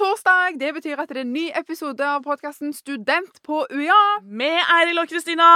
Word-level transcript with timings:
torsdag. 0.00 0.56
Det 0.60 0.70
betyr 0.74 1.00
at 1.02 1.10
det 1.10 1.18
er 1.18 1.26
en 1.26 1.32
ny 1.34 1.48
episode 1.58 2.04
av 2.06 2.22
podkasten 2.24 2.72
Student 2.72 3.42
på 3.44 3.66
UiA. 3.68 4.04
Med 4.24 4.56
Eiril 4.78 5.02
og 5.02 5.10
Kristina. 5.10 5.48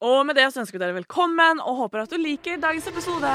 Og 0.00 0.22
med 0.24 0.38
det 0.38 0.46
så 0.52 0.62
ønsker 0.62 0.78
vi 0.78 0.80
dere 0.80 0.96
velkommen 0.96 1.60
og 1.60 1.76
håper 1.82 2.06
at 2.06 2.14
du 2.14 2.16
liker 2.20 2.60
dagens 2.62 2.88
episode. 2.88 3.32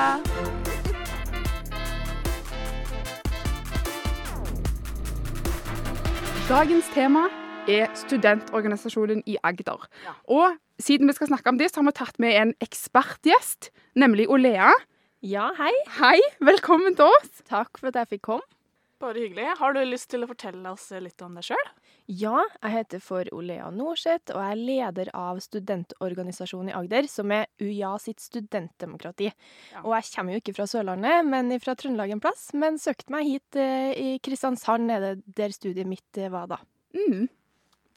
Dagens 6.47 6.89
tema 6.95 7.27
er 7.69 7.93
studentorganisasjonen 8.07 9.21
i 9.29 9.37
Agder. 9.45 9.85
Ja. 10.07 10.17
Og 10.25 10.57
siden 10.81 11.11
vi 11.11 11.17
skal 11.19 11.29
snakke 11.29 11.53
om 11.53 11.61
det, 11.61 11.69
så 11.69 11.83
har 11.83 11.91
vi 11.91 11.97
tatt 12.01 12.21
med 12.23 12.33
en 12.33 12.57
ekspertgjest, 12.63 13.69
nemlig 13.99 14.25
Olea. 14.31 14.73
Ja, 15.21 15.51
hei. 15.59 15.73
Hei, 16.01 16.17
velkommen 16.41 16.97
til 16.97 17.11
oss. 17.11 17.43
Takk 17.45 17.77
for 17.77 17.91
at 17.91 18.01
jeg 18.01 18.15
fikk 18.17 18.29
komme. 18.31 18.56
Bare 18.97 19.21
hyggelig. 19.21 19.45
Har 19.59 19.75
du 19.75 19.83
lyst 19.85 20.09
til 20.09 20.25
å 20.25 20.27
fortelle 20.29 20.71
oss 20.73 20.87
litt 20.97 21.21
om 21.21 21.35
deg 21.37 21.45
sjøl? 21.51 21.67
Ja, 22.09 22.39
jeg 22.63 22.73
heter 22.73 23.01
for 23.03 23.29
Olea 23.35 23.67
Norseth, 23.69 24.31
og 24.33 24.41
jeg 24.41 24.55
er 24.55 24.63
leder 24.69 25.11
av 25.17 25.41
studentorganisasjonen 25.43 26.71
i 26.71 26.75
Agder, 26.79 27.09
som 27.11 27.33
er 27.35 27.45
UiA 27.61 27.91
sitt 28.01 28.23
studentdemokrati. 28.23 29.29
Ja. 29.73 29.83
Og 29.83 29.93
jeg 29.99 30.09
kommer 30.15 30.33
jo 30.33 30.41
ikke 30.41 30.55
fra 30.57 30.65
Sørlandet, 30.71 31.29
men 31.29 31.53
fra 31.61 31.77
Trøndelag 31.77 32.15
en 32.15 32.23
plass. 32.23 32.47
Men 32.57 32.81
søkte 32.81 33.13
meg 33.13 33.29
hit 33.29 33.59
eh, 33.61 33.91
i 33.93 34.17
Kristiansand, 34.23 34.89
er 34.89 35.03
det 35.03 35.13
der 35.37 35.53
studiet 35.53 35.89
mitt 35.89 36.21
eh, 36.21 36.31
var 36.33 36.49
da. 36.55 36.61
Mm. 36.97 37.27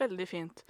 Veldig 0.05 0.29
fint. 0.29 0.65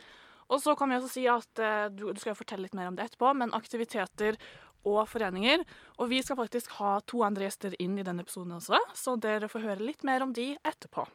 Og 0.51 0.62
så 0.62 0.76
kan 0.78 0.90
vi 0.90 0.98
også 1.01 1.10
si 1.10 1.26
at 1.30 1.62
eh, 1.62 1.88
du, 1.90 2.06
du 2.15 2.23
skal 2.23 2.38
fortelle 2.38 2.68
litt 2.68 2.78
mer 2.78 2.90
om 2.90 2.98
det 2.98 3.09
etterpå, 3.09 3.34
men 3.40 3.56
aktiviteter 3.56 4.38
og 4.84 5.08
foreninger. 5.10 5.64
Og 5.98 6.10
vi 6.12 6.22
skal 6.24 6.38
faktisk 6.40 6.72
ha 6.78 6.98
to 7.08 7.24
andre 7.26 7.48
gjester 7.48 7.76
inn 7.82 7.98
i 7.98 8.06
denne 8.06 8.24
episoden 8.24 8.56
også, 8.58 8.80
så 8.96 9.16
dere 9.20 9.50
får 9.50 9.66
høre 9.66 9.88
litt 9.90 10.04
mer 10.06 10.24
om 10.24 10.34
de 10.36 10.52
etterpå. 10.60 11.06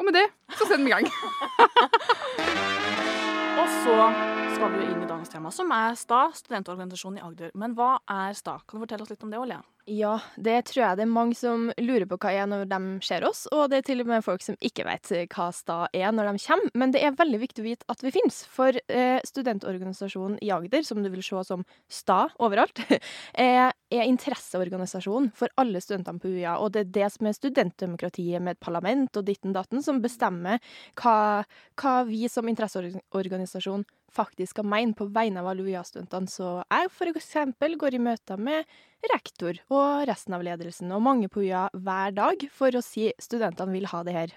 Og 0.00 0.06
med 0.08 0.16
det 0.16 0.26
så 0.56 0.64
setter 0.64 0.84
vi 0.84 0.88
i 0.88 0.94
gang. 0.94 1.06
Og 3.62 3.68
så 3.68 3.94
skal 4.54 4.72
vi 4.72 4.86
inn 4.88 5.02
i 5.04 5.06
dagens 5.06 5.30
tema, 5.30 5.50
som 5.52 5.70
er 5.76 5.92
STA, 5.98 6.22
studentorganisasjonen 6.34 7.20
i 7.20 7.24
Agder. 7.26 7.52
Men 7.58 7.76
hva 7.76 7.98
er 8.10 8.32
STA? 8.34 8.56
Kan 8.64 8.78
du 8.78 8.86
fortelle 8.86 9.04
oss 9.04 9.12
litt 9.12 9.22
om 9.26 9.30
det, 9.30 9.38
Olja? 9.38 9.60
Ja, 9.90 10.20
det 10.38 10.60
tror 10.68 10.78
jeg 10.78 10.98
det 11.00 11.02
er 11.02 11.10
mange 11.10 11.34
som 11.34 11.64
lurer 11.82 12.04
på 12.06 12.14
hva 12.22 12.30
er 12.30 12.46
når 12.46 12.68
de 12.70 12.78
ser 13.02 13.24
oss, 13.26 13.48
og 13.50 13.64
det 13.72 13.80
er 13.80 13.86
til 13.88 14.04
og 14.04 14.10
med 14.12 14.22
folk 14.22 14.44
som 14.44 14.54
ikke 14.62 14.84
vet 14.86 15.10
hva 15.34 15.48
STA 15.50 15.78
er 15.90 16.12
når 16.14 16.28
de 16.30 16.42
kommer. 16.44 16.70
Men 16.78 16.92
det 16.94 17.00
er 17.02 17.16
veldig 17.18 17.40
viktig 17.42 17.64
å 17.64 17.66
vite 17.66 17.88
at 17.90 18.04
vi 18.04 18.12
finnes, 18.14 18.44
for 18.46 18.78
eh, 18.78 19.18
studentorganisasjonen 19.26 20.36
i 20.38 20.52
Agder, 20.54 20.86
som 20.86 21.02
du 21.02 21.08
vil 21.10 21.24
se 21.26 21.42
som 21.48 21.64
STA 21.90 22.20
overalt, 22.38 22.78
er, 23.34 23.74
er 23.90 24.06
interesseorganisasjonen 24.06 25.32
for 25.34 25.50
alle 25.58 25.82
studentene 25.82 26.22
på 26.22 26.30
UiA, 26.30 26.54
og 26.62 26.76
det 26.76 26.84
er 26.84 26.92
det 27.00 27.08
som 27.16 27.26
er 27.26 27.34
studentdemokratiet 27.40 28.38
med 28.38 28.54
et 28.54 28.62
parlament 28.62 29.18
og 29.18 29.26
ditten 29.26 29.56
datten, 29.56 29.82
som 29.82 29.98
bestemmer 30.04 30.62
hva, 31.02 31.42
hva 31.82 31.96
vi 32.06 32.30
som 32.30 32.46
interesseorganisasjon 32.46 33.82
faktisk 34.12 34.54
skal 34.56 34.68
mene 34.68 34.96
på 34.96 35.08
vegne 35.12 35.42
av 35.42 35.50
alle 35.50 35.64
UiA-studentene. 35.64 36.30
Så 36.30 36.48
jeg 36.62 36.90
eksempel 37.12 37.76
går 37.80 37.96
i 37.96 38.02
møter 38.02 38.40
med 38.40 38.68
rektor 39.12 39.58
og 39.72 40.06
resten 40.08 40.36
av 40.36 40.44
ledelsen, 40.46 40.92
og 40.94 41.04
mange 41.04 41.30
på 41.32 41.42
UiA 41.42 41.68
hver 41.72 42.16
dag, 42.16 42.46
for 42.54 42.74
å 42.74 42.84
si 42.84 43.10
studentene 43.20 43.74
vil 43.74 43.88
ha 43.90 44.02
det 44.06 44.16
her. 44.16 44.34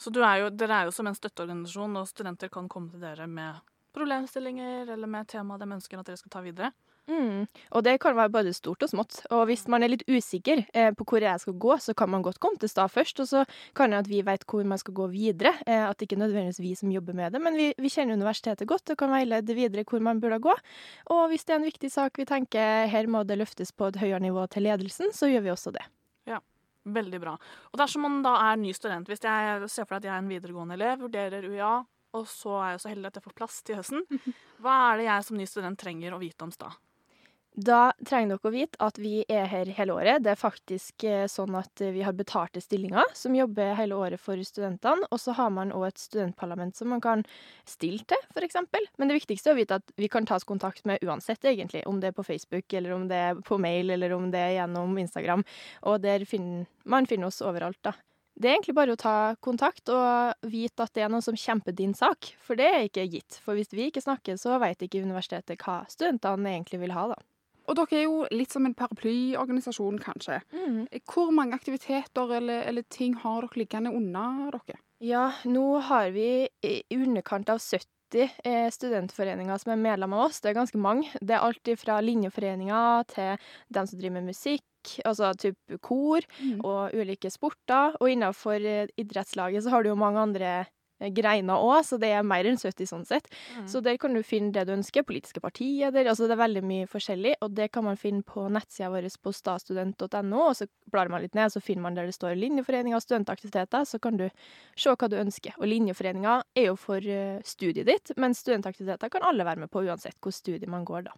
Så 0.00 0.10
er 0.26 0.40
jo, 0.42 0.48
dere 0.50 0.80
er 0.80 0.88
jo 0.88 0.94
som 0.94 1.06
en 1.06 1.16
støtteorganisasjon, 1.16 2.00
og 2.00 2.08
studenter 2.10 2.50
kan 2.52 2.70
komme 2.72 2.90
til 2.90 3.04
dere 3.04 3.28
med 3.30 3.60
problemstillinger 3.94 4.88
eller 4.90 5.10
med 5.10 5.28
tema 5.28 5.58
de 5.60 5.68
ønsker 5.76 6.00
at 6.00 6.08
dere 6.08 6.18
skal 6.18 6.32
ta 6.32 6.42
videre. 6.42 6.72
Mm. 7.10 7.46
Og 7.74 7.82
det 7.82 7.96
kan 8.02 8.14
være 8.14 8.30
både 8.32 8.52
stort 8.54 8.84
og 8.84 8.90
smått. 8.92 9.18
Og 9.34 9.44
hvis 9.50 9.64
man 9.72 9.82
er 9.82 9.90
litt 9.92 10.04
usikker 10.06 10.62
eh, 10.70 10.92
på 10.94 11.06
hvor 11.08 11.24
jeg 11.24 11.42
skal 11.42 11.56
gå, 11.64 11.76
så 11.82 11.94
kan 11.98 12.10
man 12.12 12.22
godt 12.22 12.38
komme 12.42 12.60
til 12.62 12.70
stad 12.70 12.92
først, 12.94 13.22
og 13.24 13.28
så 13.28 13.44
kan 13.76 13.90
det 13.90 14.02
at 14.04 14.10
vi 14.10 14.22
vet 14.26 14.46
hvor 14.48 14.66
man 14.68 14.80
skal 14.80 14.94
gå 14.96 15.08
videre. 15.12 15.54
Eh, 15.66 15.82
at 15.88 15.98
det 15.98 16.08
ikke 16.08 16.20
nødvendigvis 16.22 16.62
vi 16.62 16.74
som 16.78 16.92
jobber 16.94 17.18
med 17.18 17.34
det, 17.34 17.42
men 17.42 17.58
vi, 17.58 17.72
vi 17.78 17.90
kjenner 17.92 18.18
universitetet 18.18 18.68
godt 18.70 18.94
og 18.94 19.00
kan 19.02 19.12
veilede 19.14 19.58
videre 19.58 19.86
hvor 19.88 20.04
man 20.04 20.22
burde 20.22 20.38
gå. 20.42 20.54
Og 21.14 21.24
hvis 21.32 21.44
det 21.48 21.56
er 21.56 21.62
en 21.62 21.70
viktig 21.70 21.90
sak 21.92 22.20
vi 22.20 22.28
tenker 22.28 22.86
her 22.92 23.10
må 23.10 23.24
det 23.26 23.40
løftes 23.40 23.74
på 23.74 23.90
et 23.90 23.98
høyere 24.02 24.22
nivå 24.22 24.46
til 24.52 24.68
ledelsen, 24.68 25.10
så 25.14 25.30
gjør 25.30 25.46
vi 25.48 25.54
også 25.56 25.74
det. 25.74 25.84
Ja. 26.30 26.38
Veldig 26.82 27.20
bra. 27.22 27.36
Og 27.70 27.78
dersom 27.78 28.02
man 28.02 28.22
da 28.24 28.32
er 28.48 28.56
ny 28.58 28.72
student, 28.74 29.06
hvis 29.06 29.22
jeg 29.22 29.68
ser 29.70 29.86
for 29.86 29.94
deg 29.94 30.00
at 30.00 30.08
jeg 30.08 30.14
er 30.16 30.22
en 30.24 30.30
videregående 30.32 30.74
elev, 30.74 31.04
vurderer 31.04 31.46
UiA, 31.46 31.76
og 32.18 32.24
så 32.28 32.56
er 32.58 32.72
jeg 32.74 32.80
så 32.82 32.90
heldig 32.90 33.12
at 33.12 33.20
jeg 33.20 33.26
får 33.28 33.36
plass 33.38 33.60
til 33.62 33.78
høsten, 33.78 34.02
hva 34.62 34.78
er 34.88 34.98
det 34.98 35.06
jeg 35.06 35.28
som 35.28 35.38
ny 35.38 35.46
student 35.48 35.78
trenger 35.78 36.16
å 36.16 36.20
vite 36.22 36.42
om 36.42 36.50
STA? 36.54 36.72
Da 37.52 37.90
trenger 38.08 38.38
dere 38.38 38.48
å 38.48 38.52
vite 38.54 38.78
at 38.80 38.96
vi 38.96 39.26
er 39.28 39.44
her 39.50 39.68
hele 39.76 39.92
året. 39.92 40.22
Det 40.24 40.30
er 40.32 40.40
faktisk 40.40 41.04
eh, 41.04 41.26
sånn 41.28 41.52
at 41.58 41.82
eh, 41.84 41.92
vi 41.92 42.00
har 42.00 42.14
betalte 42.16 42.62
stillinger 42.64 43.10
som 43.12 43.34
jobber 43.36 43.74
hele 43.76 43.98
året 43.98 44.20
for 44.20 44.40
studentene. 44.40 45.04
Og 45.12 45.20
så 45.20 45.34
har 45.36 45.50
man 45.52 45.74
òg 45.76 45.90
et 45.90 46.00
studentparlament 46.00 46.78
som 46.78 46.88
man 46.94 47.02
kan 47.04 47.24
stille 47.68 48.06
til, 48.08 48.22
f.eks. 48.32 48.56
Men 48.96 49.12
det 49.12 49.18
viktigste 49.18 49.52
er 49.52 49.56
å 49.56 49.60
vite 49.60 49.76
at 49.82 49.92
vi 50.00 50.08
kan 50.08 50.24
tas 50.24 50.48
kontakt 50.48 50.88
med 50.88 51.04
uansett, 51.04 51.44
egentlig. 51.44 51.84
Om 51.84 52.00
det 52.00 52.12
er 52.12 52.16
på 52.16 52.24
Facebook, 52.24 52.72
eller 52.72 52.94
om 52.96 53.04
det 53.10 53.18
er 53.20 53.42
på 53.44 53.58
mail, 53.60 53.92
eller 53.92 54.14
om 54.16 54.30
det 54.32 54.40
er 54.40 54.54
gjennom 54.56 54.96
Instagram. 55.02 55.44
Og 55.92 56.00
der 56.00 56.24
finner 56.28 56.64
man 56.88 57.06
finner 57.06 57.28
oss 57.28 57.42
overalt, 57.44 57.82
da. 57.84 57.92
Det 58.32 58.48
er 58.48 58.56
egentlig 58.56 58.74
bare 58.78 58.94
å 58.96 58.98
ta 58.98 59.16
kontakt 59.44 59.92
og 59.92 60.48
vite 60.48 60.86
at 60.86 60.94
det 60.96 61.04
er 61.04 61.12
noen 61.12 61.24
som 61.24 61.36
kjemper 61.36 61.76
din 61.76 61.92
sak, 61.92 62.32
for 62.40 62.56
det 62.56 62.70
er 62.70 62.88
ikke 62.88 63.04
gitt. 63.12 63.36
For 63.44 63.60
hvis 63.60 63.74
vi 63.76 63.90
ikke 63.90 64.02
snakker, 64.02 64.40
så 64.40 64.56
vet 64.62 64.80
ikke 64.88 65.04
universitetet 65.04 65.60
hva 65.60 65.82
studentene 65.92 66.56
egentlig 66.56 66.80
vil 66.80 66.96
ha, 66.96 67.10
da. 67.12 67.20
Og 67.68 67.78
dere 67.78 67.98
er 68.00 68.06
jo 68.06 68.22
litt 68.34 68.54
som 68.54 68.66
en 68.66 68.74
paraplyorganisasjon, 68.76 70.00
kanskje. 70.02 70.40
Hvor 71.08 71.32
mange 71.34 71.56
aktiviteter 71.58 72.36
eller, 72.38 72.64
eller 72.68 72.86
ting 72.90 73.14
har 73.22 73.46
dere 73.46 73.62
liggende 73.62 73.94
unna 73.94 74.26
dere? 74.54 74.80
Ja, 75.02 75.32
nå 75.44 75.66
har 75.82 76.12
vi 76.14 76.46
i 76.62 76.74
underkant 76.94 77.50
av 77.50 77.58
70 77.58 78.36
eh, 78.44 78.68
studentforeninger 78.70 79.58
som 79.58 79.72
er 79.74 79.80
medlem 79.82 80.14
av 80.14 80.28
oss. 80.28 80.42
Det 80.42 80.52
er 80.52 80.60
ganske 80.60 80.78
mange. 80.78 81.10
Det 81.20 81.34
er 81.34 81.42
alt 81.42 81.72
fra 81.80 81.98
linjeforeninger 82.04 83.08
til 83.10 83.48
dem 83.74 83.88
som 83.88 83.98
driver 83.98 84.20
med 84.20 84.30
musikk, 84.30 84.94
altså 85.06 85.32
type 85.38 85.78
kor, 85.82 86.22
og 86.62 86.94
ulike 86.94 87.32
sporter. 87.34 87.98
Og 87.98 88.14
innenfor 88.14 88.62
eh, 88.62 88.94
idrettslaget 89.00 89.64
så 89.64 89.74
har 89.74 89.82
du 89.82 89.90
jo 89.90 89.98
mange 89.98 90.22
andre 90.22 90.54
greiner 91.10 91.62
òg, 91.62 91.80
så 91.86 91.98
det 92.00 92.12
er 92.14 92.26
mer 92.26 92.46
enn 92.48 92.60
70 92.60 92.88
sånn 92.90 93.06
sett. 93.08 93.28
Så 93.70 93.82
der 93.84 93.98
kan 94.00 94.14
du 94.14 94.22
finne 94.26 94.52
det 94.54 94.66
du 94.68 94.74
ønsker. 94.76 95.06
Politiske 95.06 95.42
partier 95.42 95.90
der. 95.94 96.08
Altså 96.10 96.28
det 96.28 96.36
er 96.36 96.42
veldig 96.42 96.62
mye 96.66 96.90
forskjellig, 96.90 97.34
og 97.42 97.56
det 97.56 97.70
kan 97.74 97.86
man 97.86 97.98
finne 98.00 98.22
på 98.26 98.46
nettsida 98.52 98.90
vår 98.92 99.08
på 99.22 99.32
statstudent.no, 99.34 100.42
og 100.42 100.56
så 100.56 100.68
blar 100.92 101.10
man 101.12 101.24
litt 101.24 101.36
ned, 101.38 101.52
så 101.52 101.62
finner 101.64 101.86
man 101.88 101.98
der 101.98 102.08
det 102.08 102.16
står 102.16 102.38
linjeforeninger 102.38 102.98
og 102.98 103.04
studentaktiviteter, 103.04 103.84
så 103.88 104.00
kan 104.02 104.20
du 104.20 104.28
se 104.76 104.94
hva 104.94 105.10
du 105.10 105.18
ønsker. 105.18 105.58
Og 105.58 105.68
linjeforeninger 105.70 106.46
er 106.58 106.70
jo 106.70 106.78
for 106.80 107.02
eh, 107.02 107.42
studiet 107.46 107.88
ditt, 107.88 108.14
men 108.16 108.36
studentaktiviteter 108.36 109.12
kan 109.12 109.26
alle 109.26 109.46
være 109.48 109.64
med 109.64 109.72
på 109.72 109.84
uansett 109.86 110.18
hvilket 110.20 110.42
studie 110.42 110.70
man 110.70 110.86
går, 110.88 111.08
da. 111.10 111.16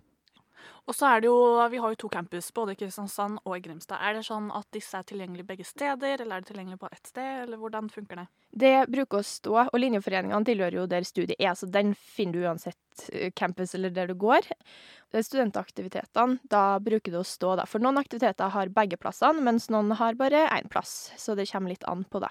Og 0.84 0.96
så 0.96 1.08
er 1.08 1.22
det 1.22 1.28
jo, 1.30 1.38
Vi 1.70 1.80
har 1.80 1.94
jo 1.94 2.00
to 2.04 2.08
campus, 2.12 2.50
både 2.52 2.74
i 2.74 2.78
Kristiansand 2.80 3.38
og 3.44 3.56
i 3.56 3.60
Grimstad. 3.64 3.98
Er 4.00 4.14
det 4.14 4.24
sånn 4.26 4.50
at 4.54 4.66
disse 4.74 4.98
er 4.98 5.06
tilgjengelige 5.08 5.48
begge 5.48 5.64
steder, 5.64 6.20
eller 6.20 6.36
er 6.36 6.44
det 6.44 6.50
tilgjengelig 6.52 6.80
på 6.80 6.90
ett 6.92 7.06
sted, 7.12 7.42
eller 7.44 7.60
hvordan 7.60 7.88
funker 7.92 8.20
det? 8.20 8.26
Det 8.54 8.74
bruker 8.92 9.20
å 9.20 9.26
stå, 9.26 9.54
og 9.72 9.80
linjeforeningene 9.80 10.44
tilhører 10.46 10.78
jo 10.78 10.86
der 10.90 11.06
studiet 11.08 11.40
er, 11.40 11.54
så 11.58 11.66
den 11.66 11.94
finner 11.94 12.36
du 12.36 12.46
uansett 12.46 13.08
eh, 13.10 13.32
campus 13.34 13.74
eller 13.74 13.90
der 13.94 14.12
du 14.12 14.14
går. 14.14 14.46
Det 15.10 15.20
er 15.20 15.26
Studentaktivitetene, 15.26 16.40
da 16.50 16.78
bruker 16.82 17.14
det 17.14 17.20
å 17.22 17.26
stå, 17.26 17.56
da. 17.60 17.66
For 17.70 17.82
noen 17.82 18.00
aktiviteter 18.00 18.52
har 18.54 18.72
begge 18.74 19.00
plassene, 19.00 19.42
mens 19.46 19.70
noen 19.72 19.94
har 19.98 20.18
bare 20.18 20.46
én 20.50 20.70
plass. 20.70 21.12
Så 21.18 21.36
det 21.38 21.48
kommer 21.50 21.74
litt 21.74 21.86
an 21.90 22.04
på, 22.04 22.22
da. 22.22 22.30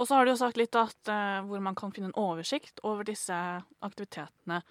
Og 0.00 0.08
så 0.08 0.16
har 0.16 0.24
du 0.24 0.32
jo 0.32 0.40
sagt 0.40 0.56
litt 0.56 0.76
at 0.80 1.10
uh, 1.12 1.44
hvor 1.44 1.60
man 1.60 1.76
kan 1.76 1.92
finne 1.92 2.08
en 2.08 2.20
oversikt 2.20 2.80
over 2.88 3.04
disse 3.04 3.36
aktivitetene. 3.84 4.62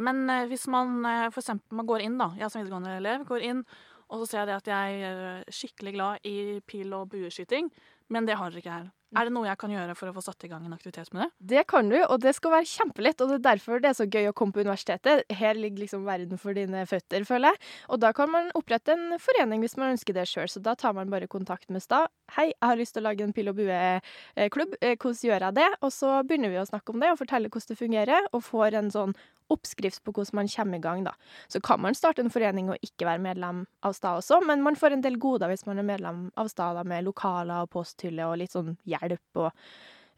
Men 0.00 0.24
eh, 0.32 0.46
hvis 0.50 0.66
man 0.72 1.00
eh, 1.04 1.28
for 1.30 1.42
eksempel 1.42 1.80
man 1.80 1.88
går 1.88 2.06
inn, 2.06 2.18
da, 2.20 2.30
jeg 2.40 2.52
som 2.52 2.62
videregående 2.62 2.96
elev 3.00 3.26
går 3.28 3.48
inn, 3.50 3.64
og 4.10 4.22
så 4.22 4.30
ser 4.30 4.40
jeg 4.42 4.50
det 4.50 4.58
at 4.58 4.70
jeg 4.72 5.02
er 5.06 5.52
skikkelig 5.54 5.92
glad 5.94 6.24
i 6.26 6.36
pil- 6.66 6.96
og 6.96 7.10
bueskyting, 7.12 7.70
men 8.10 8.26
det 8.26 8.40
har 8.40 8.50
dere 8.50 8.64
ikke 8.64 8.78
her. 8.80 8.88
Er 9.10 9.26
det 9.26 9.32
noe 9.34 9.46
jeg 9.48 9.58
kan 9.58 9.72
gjøre 9.74 9.94
for 9.98 10.06
å 10.06 10.14
få 10.14 10.22
satt 10.22 10.44
i 10.46 10.48
gang 10.50 10.62
en 10.66 10.74
aktivitet 10.74 11.08
med 11.10 11.24
det? 11.24 11.28
Det 11.52 11.62
kan 11.70 11.88
du, 11.90 11.96
og 11.98 12.20
det 12.22 12.30
skal 12.36 12.52
være 12.54 12.68
kjempelett. 12.70 13.18
Og 13.22 13.30
det 13.32 13.38
er 13.40 13.46
derfor 13.48 13.82
det 13.82 13.90
er 13.90 13.96
så 13.98 14.06
gøy 14.06 14.28
å 14.30 14.34
komme 14.38 14.54
på 14.54 14.62
universitetet. 14.62 15.24
Her 15.34 15.58
ligger 15.58 15.82
liksom 15.82 16.04
verden 16.06 16.38
for 16.38 16.54
dine 16.54 16.84
føtter, 16.86 17.26
føler 17.26 17.50
jeg. 17.50 17.60
Og 17.90 17.98
da 18.04 18.12
kan 18.14 18.30
man 18.30 18.52
opprette 18.58 18.94
en 18.94 19.18
forening 19.18 19.64
hvis 19.64 19.74
man 19.80 19.96
ønsker 19.96 20.14
det 20.14 20.28
sjøl. 20.30 20.46
Så 20.50 20.62
da 20.62 20.76
tar 20.78 20.94
man 20.94 21.10
bare 21.10 21.30
kontakt 21.30 21.66
med 21.74 21.82
Stad. 21.82 22.06
Hei, 22.36 22.52
jeg 22.52 22.70
har 22.70 22.78
lyst 22.78 22.94
til 22.94 23.02
å 23.02 23.08
lage 23.08 23.26
en 23.26 23.34
pil- 23.34 23.50
og 23.50 23.58
bueklubb. 23.58 24.78
Eh, 24.78 24.94
Hvordan 24.94 25.22
gjør 25.26 25.46
jeg 25.48 25.58
det? 25.58 25.68
Og 25.82 25.94
så 25.96 26.14
begynner 26.22 26.54
vi 26.54 26.62
å 26.62 26.68
snakke 26.70 26.94
om 26.94 27.02
det 27.02 27.10
og 27.10 27.18
fortelle 27.18 27.50
hvordan 27.50 27.74
det 27.74 27.80
fungerer, 27.82 28.30
og 28.30 28.46
får 28.46 28.78
en 28.78 28.94
sånn 28.94 29.18
oppskrift 29.52 30.02
på 30.04 30.14
hvordan 30.16 30.40
man 30.40 30.50
kommer 30.52 30.80
i 30.80 30.84
gang, 30.84 31.04
da. 31.06 31.14
Så 31.48 31.60
kan 31.64 31.82
man 31.82 31.96
starte 31.98 32.24
en 32.24 32.32
forening 32.32 32.70
og 32.72 32.86
ikke 32.86 33.08
være 33.08 33.22
medlem 33.24 33.64
av 33.86 33.96
Stad 33.96 34.22
også, 34.22 34.40
men 34.46 34.64
man 34.66 34.78
får 34.78 34.96
en 34.96 35.04
del 35.06 35.18
goder 35.20 35.50
hvis 35.52 35.66
man 35.68 35.82
er 35.82 35.88
medlem 35.88 36.26
av 36.40 36.50
Stad, 36.52 36.78
da, 36.78 36.84
med 36.86 37.06
lokaler 37.08 37.66
og 37.66 37.72
posthylle 37.74 38.28
og 38.28 38.38
litt 38.40 38.54
sånn 38.54 38.76
hjelp 38.88 39.42
og 39.44 39.50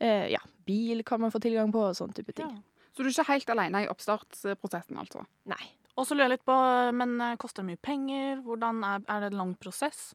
eh, 0.02 0.29
ja, 0.34 0.43
bil 0.67 1.05
kan 1.06 1.23
man 1.23 1.34
få 1.34 1.43
tilgang 1.43 1.73
på 1.75 1.87
og 1.90 1.99
sånn 1.99 2.14
type 2.17 2.34
ting. 2.37 2.52
Så 2.93 3.00
du 3.00 3.08
er 3.08 3.14
ikke 3.14 3.31
helt 3.31 3.55
alene 3.55 3.84
i 3.84 3.88
oppstartsprosessen, 3.90 4.99
altså? 5.00 5.25
Nei. 5.49 5.62
Og 5.96 6.06
så 6.08 6.17
lurer 6.17 6.31
jeg 6.31 6.38
litt 6.38 6.49
på, 6.49 6.56
men 6.96 7.19
eh, 7.20 7.38
koster 7.40 7.64
det 7.64 7.73
mye 7.73 7.85
penger? 7.85 8.40
Hvordan 8.44 8.81
er, 8.88 9.05
er 9.08 9.25
det 9.25 9.32
en 9.32 9.40
lang 9.43 9.55
prosess? 9.61 10.12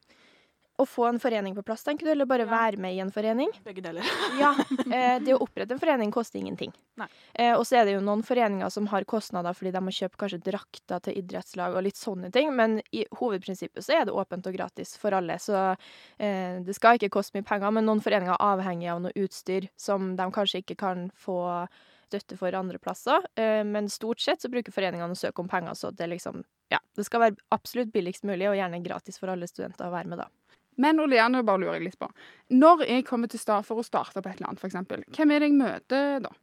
Å 0.77 0.85
få 0.85 1.07
en 1.09 1.19
forening 1.19 1.55
på 1.57 1.63
plass, 1.65 1.83
tenker 1.83 2.05
du, 2.05 2.11
eller 2.11 2.25
bare 2.29 2.45
Ja. 2.45 2.51
være 2.51 2.77
med 2.77 2.93
i 2.95 2.99
en 3.01 3.11
forening? 3.11 3.49
Begge 3.65 3.81
deler. 3.81 4.03
Ja, 4.41 4.51
eh, 4.93 5.17
det 5.23 5.33
å 5.33 5.41
opprette 5.41 5.73
en 5.73 5.79
forening 5.81 6.11
koster 6.13 6.39
ingenting. 6.39 6.73
Eh, 7.33 7.53
og 7.57 7.65
så 7.65 7.79
er 7.79 7.85
det 7.85 7.95
jo 7.97 8.01
noen 8.05 8.23
foreninger 8.25 8.69
som 8.73 8.87
har 8.91 9.05
kostnader 9.09 9.53
fordi 9.57 9.71
de 9.73 9.81
må 9.81 9.93
kjøpe 9.93 10.17
kanskje 10.21 10.39
drakter 10.45 11.01
til 11.05 11.17
idrettslag 11.21 11.75
og 11.75 11.83
litt 11.85 11.97
sånne 11.97 12.31
ting, 12.33 12.53
men 12.55 12.79
i 12.93 13.03
hovedprinsippet 13.19 13.85
så 13.85 13.99
er 13.99 14.05
det 14.05 14.13
åpent 14.17 14.47
og 14.49 14.53
gratis 14.57 14.95
for 14.97 15.13
alle, 15.17 15.37
så 15.41 15.75
eh, 16.19 16.57
det 16.65 16.75
skal 16.77 16.97
ikke 16.97 17.09
koste 17.17 17.37
mye 17.37 17.45
penger, 17.47 17.73
men 17.73 17.85
noen 17.89 18.01
foreninger 18.01 18.33
er 18.37 18.47
avhengig 18.53 18.89
av 18.93 19.01
noe 19.05 19.13
utstyr 19.17 19.69
som 19.77 20.15
de 20.17 20.29
kanskje 20.33 20.63
ikke 20.63 20.77
kan 20.79 21.07
få 21.17 21.39
støtte 22.07 22.37
for 22.39 22.55
andre 22.55 22.79
plasser, 22.79 23.25
eh, 23.35 23.63
men 23.67 23.89
stort 23.91 24.21
sett 24.23 24.41
så 24.41 24.49
bruker 24.49 24.71
foreningene 24.71 25.11
å 25.11 25.19
søke 25.19 25.43
om 25.43 25.49
penger, 25.51 25.73
så 25.75 25.91
det 25.91 26.07
liksom, 26.13 26.43
ja, 26.71 26.79
det 26.95 27.03
skal 27.03 27.25
være 27.25 27.35
absolutt 27.51 27.91
billigst 27.91 28.23
mulig, 28.23 28.47
og 28.47 28.55
gjerne 28.55 28.79
gratis 28.85 29.19
for 29.19 29.33
alle 29.33 29.49
studenter 29.49 29.89
å 29.89 29.91
være 29.91 30.07
med 30.13 30.21
da. 30.23 30.29
Men 30.77 31.01
Ole 31.01 31.17
Janne, 31.17 31.43
bare 31.45 31.61
lurer 31.63 31.79
jeg 31.79 31.87
litt 31.87 31.99
på. 32.01 32.09
Når 32.53 32.83
jeg 32.87 33.05
kommer 33.07 33.31
til 33.31 33.41
stad 33.41 33.65
for 33.67 33.81
å 33.81 33.85
starte 33.85 34.21
på 34.21 34.29
et 34.29 34.37
eller 34.37 34.51
annet, 34.51 34.61
f.eks., 34.61 34.77
hvem 35.17 35.33
er 35.33 35.41
det 35.41 35.49
jeg 35.49 35.57
møter 35.57 36.21
da? 36.27 36.33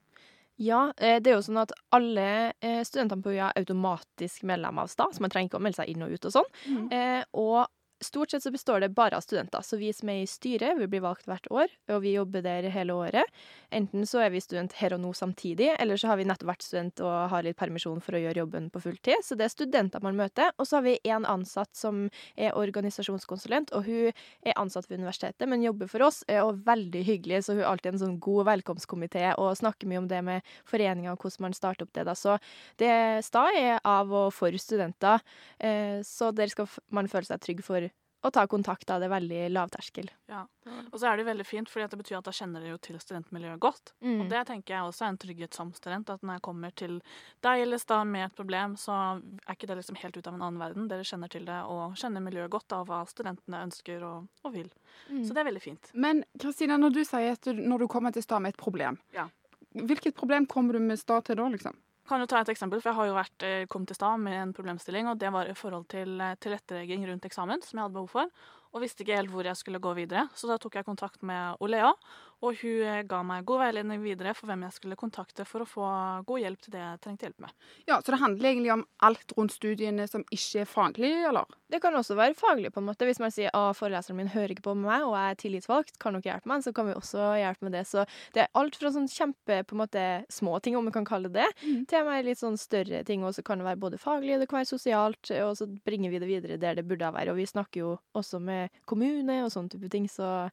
Ja, 0.62 0.92
eh, 0.96 1.18
det 1.22 1.32
er 1.32 1.38
jo 1.38 1.46
sånn 1.48 1.62
at 1.64 1.72
alle 1.94 2.26
eh, 2.62 2.82
studentene 2.86 3.22
på 3.24 3.32
UiA 3.34 3.48
er 3.48 3.64
automatisk 3.64 4.44
medlem 4.46 4.78
av 4.78 4.90
STA, 4.90 5.08
så 5.10 5.24
man 5.24 5.32
trenger 5.32 5.50
ikke 5.50 5.58
å 5.58 5.64
melde 5.66 5.80
seg 5.80 5.90
inn 5.90 6.04
og 6.06 6.14
ut 6.14 6.28
og 6.28 6.36
sånn. 6.36 6.52
Mhm. 6.70 6.84
Eh, 6.94 7.24
og 7.42 7.64
stort 8.04 8.34
sett 8.34 8.44
så 8.44 8.52
består 8.54 8.84
det 8.84 8.92
bare 8.94 9.16
av 9.18 9.24
studenter, 9.24 9.64
så 9.64 9.78
vi 9.80 9.90
som 9.96 10.10
er 10.12 10.22
i 10.22 10.28
styret, 10.30 10.76
vi 10.78 10.88
blir 10.90 11.02
valgt 11.04 11.28
hvert 11.30 11.48
år, 11.50 11.72
og 11.90 12.02
vi 12.04 12.14
jobber 12.14 12.44
der 12.44 12.68
hele 12.74 12.96
året. 12.96 13.30
Enten 13.74 14.06
så 14.06 14.22
er 14.24 14.32
vi 14.34 14.42
student 14.44 14.76
her 14.78 14.94
og 14.96 15.02
nå 15.02 15.12
samtidig, 15.16 15.72
eller 15.80 15.98
så 16.00 16.12
har 16.12 16.20
vi 16.20 16.26
nettopp 16.28 16.52
vært 16.52 16.66
student 16.66 17.02
og 17.04 17.14
har 17.32 17.46
litt 17.46 17.58
permisjon 17.58 18.02
for 18.04 18.16
å 18.16 18.22
gjøre 18.22 18.44
jobben 18.44 18.68
på 18.74 18.82
fulltid. 18.84 19.24
Så 19.24 19.38
det 19.38 19.48
er 19.48 19.54
studenter 19.54 20.04
man 20.04 20.18
møter. 20.18 20.52
Og 20.58 20.68
så 20.68 20.78
har 20.78 20.86
vi 20.86 20.96
en 21.10 21.26
ansatt 21.28 21.72
som 21.76 22.04
er 22.36 22.54
organisasjonskonsulent, 22.58 23.72
og 23.74 23.88
hun 23.88 24.12
er 24.44 24.58
ansatt 24.60 24.88
ved 24.90 25.00
universitetet, 25.00 25.48
men 25.50 25.64
jobber 25.64 25.90
for 25.90 26.06
oss, 26.06 26.22
og 26.44 26.62
veldig 26.66 27.04
hyggelig, 27.06 27.44
så 27.46 27.56
hun 27.56 27.64
er 27.64 27.70
alltid 27.72 27.94
en 27.94 28.02
sånn 28.04 28.20
god 28.22 28.48
velkomstkomité 28.50 29.26
og 29.40 29.56
snakker 29.58 29.90
mye 29.90 30.02
om 30.02 30.08
det 30.10 30.20
med 30.26 30.54
foreninger 30.68 31.12
og 31.12 31.24
hvordan 31.24 31.48
man 31.48 31.56
starter 31.56 31.86
opp 31.86 31.94
det. 31.96 32.06
da. 32.08 32.14
Så 32.18 32.38
det 32.80 33.24
sta 33.26 33.46
er 33.56 33.78
av 33.84 34.12
og 34.14 34.30
for 34.34 34.54
studenter, 34.60 35.22
eh, 35.58 36.00
så 36.06 36.30
der 36.34 36.52
skal 36.52 36.68
man 36.94 37.10
føle 37.10 37.28
seg 37.28 37.42
trygg 37.42 37.64
for 37.64 37.88
å 38.24 38.30
ta 38.32 38.46
kontakt. 38.48 38.86
da. 38.88 38.96
Det 38.98 39.06
er 39.06 39.12
veldig 39.12 39.40
lavterskel. 39.52 40.08
Ja. 40.32 40.46
Og 40.90 40.96
så 40.98 41.10
er 41.10 41.18
det 41.20 41.26
veldig 41.28 41.44
fint, 41.46 41.68
for 41.68 41.84
det 41.84 41.98
betyr 42.00 42.16
at 42.18 42.24
da 42.24 42.32
kjenner 42.32 42.62
dere 42.64 42.72
jo 42.72 42.78
til 42.80 42.96
studentmiljøet 43.02 43.60
godt. 43.60 43.92
Mm. 44.00 44.22
Og 44.24 44.30
det 44.32 44.40
tenker 44.48 44.74
jeg 44.74 44.88
også 44.88 45.04
er 45.04 45.12
en 45.12 45.18
trygghet 45.20 45.54
som 45.58 45.72
student, 45.76 46.08
at 46.10 46.22
når 46.24 46.38
jeg 46.38 46.44
kommer 46.48 46.72
til 46.74 46.96
deg 47.44 47.64
eller 47.66 47.78
Stad 47.82 48.08
med 48.08 48.26
et 48.30 48.34
problem, 48.38 48.76
så 48.80 48.96
er 49.20 49.52
ikke 49.54 49.68
det 49.68 49.76
liksom 49.82 50.00
helt 50.00 50.16
ut 50.16 50.26
av 50.26 50.34
en 50.38 50.42
annen 50.48 50.62
verden. 50.64 50.88
Dere 50.88 51.04
kjenner 51.04 51.28
til 51.28 51.44
det 51.44 51.60
og 51.68 51.94
kjenner 52.00 52.24
miljøet 52.24 52.50
godt 52.56 52.72
av 52.72 52.86
hva 52.88 53.02
studentene 53.10 53.60
ønsker 53.68 54.02
og, 54.08 54.28
og 54.44 54.52
vil. 54.56 54.70
Mm. 55.10 55.24
Så 55.28 55.34
det 55.36 55.44
er 55.44 55.50
veldig 55.52 55.64
fint. 55.68 55.90
Men 55.94 56.24
Kristina, 56.40 56.78
når 56.80 56.96
du 56.96 57.02
sier 57.04 57.36
at 57.36 57.44
du, 57.44 57.60
når 57.60 57.84
du 57.84 57.88
kommer 57.92 58.14
til 58.16 58.24
stad 58.24 58.40
med 58.40 58.54
et 58.54 58.60
problem, 58.64 58.98
Ja. 59.12 59.28
hvilket 59.74 60.14
problem 60.16 60.46
kommer 60.46 60.72
du 60.72 60.80
med 60.80 60.98
stad 60.98 61.24
til 61.28 61.36
da, 61.36 61.48
liksom? 61.52 61.76
Kan 62.04 62.20
jo 62.20 62.26
ta 62.28 62.42
et 62.42 62.50
eksempel, 62.52 62.82
for 62.82 62.90
jeg 62.90 62.98
har 62.98 63.06
jo 63.08 63.16
vært, 63.16 63.44
eh, 63.48 63.66
kommet 63.66 63.88
til 63.88 63.96
stad 63.96 64.20
med 64.20 64.34
en 64.36 64.52
problemstilling, 64.52 65.08
og 65.08 65.18
det 65.18 65.30
var 65.32 65.48
i 65.48 65.54
forhold 65.56 65.86
til 65.88 66.20
eh, 66.20 66.34
tilrettelegging 66.36 67.06
rundt 67.08 67.24
eksamen, 67.24 67.62
som 67.64 67.78
jeg 67.78 67.84
hadde 67.86 67.96
behov 67.96 68.10
for, 68.12 68.28
og 68.74 68.82
visste 68.82 69.04
ikke 69.04 69.16
helt 69.16 69.30
hvor 69.32 69.48
jeg 69.48 69.56
skulle 69.56 69.80
gå 69.80 69.94
videre. 69.96 70.28
Så 70.36 70.50
da 70.50 70.58
tok 70.58 70.74
jeg 70.74 70.84
kontakt 70.84 71.22
med 71.22 71.56
Olea, 71.64 71.94
og 72.44 72.62
hun 72.62 72.86
eh, 72.86 73.02
ga 73.08 73.20
meg 73.26 73.44
god 73.48 73.62
veiledning 73.66 74.02
videre 74.04 74.34
for 74.36 74.50
hvem 74.50 74.64
jeg 74.66 74.78
skulle 74.78 74.98
kontakte 75.00 75.46
for 75.48 75.64
å 75.64 75.68
få 75.68 75.90
god 76.28 76.42
hjelp 76.42 76.64
til 76.64 76.76
det 76.76 76.82
jeg 76.82 77.02
trengte 77.04 77.28
hjelp 77.28 77.44
med. 77.46 77.54
Ja, 77.90 78.00
Så 78.00 78.14
det 78.14 78.22
handler 78.22 78.50
egentlig 78.50 78.74
om 78.74 78.86
alt 79.04 79.36
rundt 79.38 79.54
studiene 79.54 80.08
som 80.10 80.24
ikke 80.34 80.64
er 80.64 80.70
faglig, 80.70 81.12
eller? 81.28 81.46
Det 81.70 81.80
kan 81.82 81.94
også 81.96 82.16
være 82.18 82.36
faglig, 82.38 82.72
på 82.74 82.82
en 82.82 82.88
måte. 82.88 83.06
Hvis 83.08 83.22
man 83.22 83.32
sier 83.34 83.54
at 83.54 83.78
foreleseren 83.78 84.18
min 84.18 84.30
hører 84.30 84.54
ikke 84.54 84.68
på 84.68 84.76
meg, 84.78 85.04
og 85.04 85.16
jeg 85.18 85.32
er 85.34 85.40
tillitsvalgt, 85.40 85.96
kan 86.02 86.16
dere 86.16 86.34
hjelpe 86.34 86.50
meg, 86.50 86.62
så 86.64 86.74
kan 86.76 86.88
vi 86.88 86.96
også 86.98 87.30
hjelpe 87.40 87.66
med 87.66 87.74
det. 87.74 87.86
Så 87.90 88.04
det 88.36 88.44
er 88.44 88.52
alt 88.60 88.78
fra 88.78 88.92
sånn 88.94 89.10
kjempe 89.10 89.62
på 89.66 89.76
en 89.76 89.82
måte, 89.82 90.04
små 90.32 90.60
ting, 90.62 90.78
om 90.78 90.86
vi 90.86 90.94
kan 90.94 91.08
kalle 91.08 91.32
det 91.32 91.44
det, 91.44 91.66
mm. 91.66 91.82
til 91.90 92.06
mer 92.08 92.24
litt 92.26 92.40
sånn 92.40 92.58
større 92.60 93.02
ting. 93.06 93.24
Og 93.26 93.34
så 93.36 93.44
kan 93.46 93.60
det 93.60 93.68
være 93.68 93.82
både 93.82 94.00
faglig, 94.00 94.38
det 94.40 94.48
kan 94.50 94.60
være 94.60 94.72
sosialt, 94.72 95.32
og 95.44 95.56
så 95.58 95.68
bringer 95.86 96.12
vi 96.12 96.22
det 96.22 96.30
videre 96.30 96.60
der 96.60 96.78
det 96.78 96.86
burde 96.88 97.12
være. 97.14 97.34
Og 97.34 97.40
vi 97.40 97.50
snakker 97.50 97.82
jo 97.82 97.92
også 98.16 98.40
med 98.42 98.74
kommune 98.90 99.42
og 99.44 99.52
sånne 99.54 99.74
type 99.74 99.90
ting, 99.92 100.08
så 100.10 100.48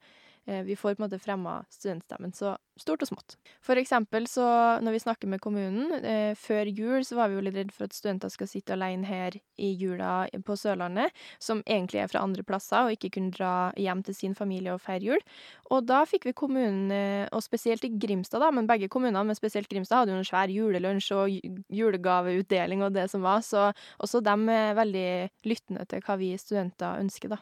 vi 0.45 0.75
får 0.75 0.95
på 0.95 1.03
en 1.03 1.05
måte 1.05 1.21
fremma 1.21 1.59
studentstemmen. 1.69 2.33
Så 2.33 2.55
stort 2.81 3.03
og 3.03 3.09
smått. 3.11 3.35
For 3.63 3.79
eksempel 3.79 4.25
så 4.29 4.45
når 4.83 4.95
vi 4.95 5.01
snakker 5.03 5.29
med 5.29 5.41
kommunen, 5.43 5.91
eh, 6.05 6.33
før 6.39 6.69
jul 6.69 7.05
så 7.05 7.17
var 7.19 7.29
vi 7.29 7.37
jo 7.37 7.43
litt 7.45 7.57
redd 7.57 7.73
for 7.75 7.87
at 7.87 7.95
studenter 7.95 8.31
skal 8.33 8.49
sitte 8.49 8.73
alene 8.75 9.07
her 9.07 9.37
i 9.61 9.71
jula 9.77 10.27
på 10.45 10.57
Sørlandet, 10.57 11.11
som 11.39 11.61
egentlig 11.67 12.01
er 12.01 12.11
fra 12.11 12.23
andre 12.25 12.45
plasser, 12.47 12.85
og 12.85 12.95
ikke 12.95 13.13
kunne 13.17 13.35
dra 13.35 13.71
hjem 13.77 14.03
til 14.07 14.17
sin 14.17 14.35
familie 14.37 14.73
og 14.73 14.81
feire 14.81 15.11
jul. 15.11 15.25
Og 15.71 15.85
da 15.87 16.03
fikk 16.09 16.29
vi 16.29 16.37
kommunen, 16.37 16.91
eh, 16.91 17.27
og 17.31 17.43
spesielt 17.43 17.85
i 17.85 17.93
Grimstad, 17.93 18.41
da, 18.41 18.51
men 18.51 18.67
begge 18.67 18.89
kommunene, 18.89 19.25
men 19.25 19.37
spesielt 19.37 19.69
Grimstad, 19.69 20.01
hadde 20.01 20.15
jo 20.15 20.23
en 20.23 20.31
svær 20.31 20.51
julelunsj 20.51 21.11
og 21.15 21.29
julegaveutdeling 21.69 22.83
og 22.83 22.93
det 22.93 23.09
som 23.11 23.21
var, 23.21 23.41
så 23.45 23.71
også 24.01 24.23
de 24.23 24.35
er 24.49 24.75
veldig 24.75 25.07
lyttende 25.45 25.85
til 25.85 26.01
hva 26.01 26.17
vi 26.17 26.35
studenter 26.37 26.99
ønsker, 27.01 27.35
da. 27.35 27.41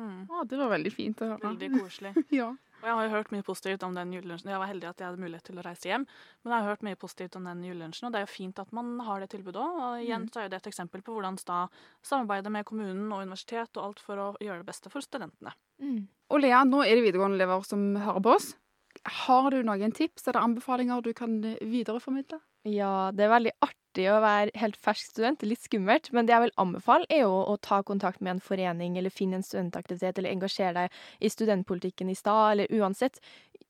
Mm. 0.00 0.20
Ah, 0.32 0.44
det 0.48 0.56
var 0.56 0.70
veldig 0.72 0.92
fint 0.94 1.20
å 1.20 1.30
høre. 1.34 1.40
Veldig 1.44 1.70
koselig. 1.82 2.12
Ja. 2.32 2.48
Og 2.80 2.86
jeg 2.88 2.96
har 2.96 3.04
jo 3.04 3.12
hørt 3.12 3.32
mye 3.34 3.44
positivt 3.44 3.82
om 3.84 3.96
den 3.96 4.12
julelunsjen. 4.16 4.48
Jeg 4.54 4.60
var 4.62 4.70
heldig 4.70 4.88
at 4.88 5.02
jeg 5.02 5.10
hadde 5.10 5.20
mulighet 5.20 5.44
til 5.50 5.60
å 5.60 5.64
reise 5.66 5.90
hjem, 5.90 6.06
men 6.40 6.54
jeg 6.54 6.64
har 6.64 6.70
hørt 6.70 6.84
mye 6.86 6.98
positivt 7.02 7.36
om 7.36 7.48
den 7.50 7.60
julelunsjen, 7.66 8.06
og 8.08 8.14
det 8.14 8.22
er 8.22 8.24
jo 8.24 8.30
fint 8.32 8.62
at 8.62 8.72
man 8.76 8.94
har 9.04 9.20
det 9.20 9.28
tilbudet 9.34 9.60
òg. 9.60 9.80
Og 9.84 10.06
igjen 10.06 10.24
så 10.32 10.40
er 10.40 10.48
jo 10.48 10.54
det 10.54 10.62
et 10.62 10.70
eksempel 10.72 11.04
på 11.04 11.16
hvordan 11.16 11.36
Sta 11.40 11.66
samarbeider 12.06 12.54
med 12.54 12.64
kommunen 12.68 13.12
og 13.12 13.26
universitet 13.26 13.76
og 13.76 13.90
alt 13.90 14.00
for 14.04 14.22
å 14.24 14.30
gjøre 14.40 14.62
det 14.62 14.70
beste 14.72 14.92
for 14.92 15.04
studentene. 15.04 15.52
Og 16.30 16.40
Lea, 16.40 16.62
nå 16.64 16.80
er 16.86 16.96
det 16.96 17.04
videregående-elever 17.04 17.68
som 17.68 17.84
hører 18.00 18.24
på 18.24 18.34
oss. 18.38 18.54
Har 19.26 19.50
du 19.52 19.60
noen 19.64 19.92
tips 19.96 20.26
eller 20.28 20.40
anbefalinger 20.44 21.04
du 21.04 21.12
kan 21.16 21.36
eh, 21.46 21.60
videreformidle? 21.64 22.40
Ja, 22.68 23.10
det 23.16 23.24
er 23.26 23.32
veldig 23.32 23.52
artig 23.64 23.79
å 23.98 24.20
være 24.22 24.52
helt 24.60 24.76
fersk 24.78 25.10
student. 25.10 25.42
Litt 25.42 25.64
skummelt, 25.64 26.10
men 26.14 26.26
det 26.26 26.34
jeg 26.34 26.44
vil 26.46 26.54
anbefale, 26.62 27.08
er 27.10 27.24
jo 27.24 27.34
å 27.42 27.56
ta 27.58 27.80
kontakt 27.82 28.20
med 28.20 28.36
en 28.36 28.42
forening, 28.44 28.96
eller 28.98 29.10
finne 29.10 29.40
en 29.40 29.46
studentaktivitet, 29.46 30.18
eller 30.18 30.30
engasjere 30.30 30.74
deg 30.84 30.98
i 31.20 31.30
studentpolitikken 31.32 32.10
i 32.12 32.16
stad, 32.18 32.52
eller 32.52 32.72
uansett. 32.78 33.18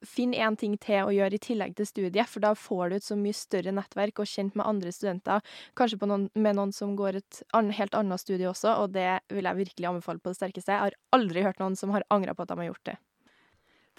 Finn 0.06 0.32
én 0.36 0.56
ting 0.60 0.76
til 0.80 1.08
å 1.08 1.12
gjøre 1.12 1.36
i 1.36 1.42
tillegg 1.42 1.76
til 1.76 1.88
studiet, 1.88 2.28
for 2.28 2.44
da 2.44 2.54
får 2.56 2.90
du 2.90 2.96
et 2.98 3.08
så 3.08 3.18
mye 3.20 3.36
større 3.36 3.74
nettverk 3.76 4.22
og 4.22 4.28
kjent 4.28 4.56
med 4.56 4.68
andre 4.68 4.92
studenter. 4.92 5.44
Kanskje 5.76 6.00
på 6.00 6.08
noen, 6.08 6.30
med 6.34 6.56
noen 6.60 6.72
som 6.76 6.96
går 6.98 7.20
et 7.20 7.42
ann, 7.56 7.72
helt 7.76 7.96
annet 7.96 8.20
studie 8.20 8.48
også, 8.48 8.76
og 8.84 8.96
det 8.96 9.22
vil 9.32 9.48
jeg 9.48 9.64
virkelig 9.64 9.92
anbefale 9.92 10.20
på 10.20 10.32
det 10.32 10.40
sterkeste. 10.40 10.76
Jeg 10.76 10.90
har 10.90 10.98
aldri 11.16 11.44
hørt 11.48 11.60
noen 11.62 11.78
som 11.80 11.96
har 11.96 12.04
angra 12.12 12.36
på 12.36 12.44
at 12.44 12.52
de 12.52 12.60
har 12.60 12.72
gjort 12.72 12.92
det. 12.92 13.00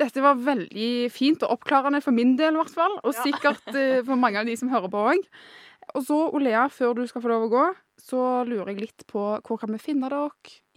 Dette 0.01 0.23
var 0.23 0.39
veldig 0.39 1.11
fint 1.13 1.43
og 1.45 1.57
oppklarende 1.57 2.01
for 2.03 2.15
min 2.15 2.33
del, 2.39 2.55
i 2.55 2.61
hvert 2.61 2.73
fall. 2.73 2.95
Og 3.05 3.13
sikkert 3.17 3.73
eh, 3.75 3.99
for 4.07 4.17
mange 4.19 4.39
av 4.41 4.47
de 4.49 4.55
som 4.57 4.71
hører 4.71 4.91
på 4.91 5.03
òg. 5.11 5.27
Og 5.97 6.05
så, 6.07 6.17
Olea, 6.31 6.67
før 6.71 6.95
du 6.95 7.01
skal 7.09 7.23
få 7.23 7.31
lov 7.31 7.47
å 7.47 7.51
gå, 7.51 7.63
så 8.01 8.19
lurer 8.47 8.71
jeg 8.71 8.79
litt 8.79 9.03
på 9.09 9.21
hvor 9.45 9.59
kan 9.61 9.73
vi 9.75 9.79
finne 9.81 10.09
dere? 10.09 10.29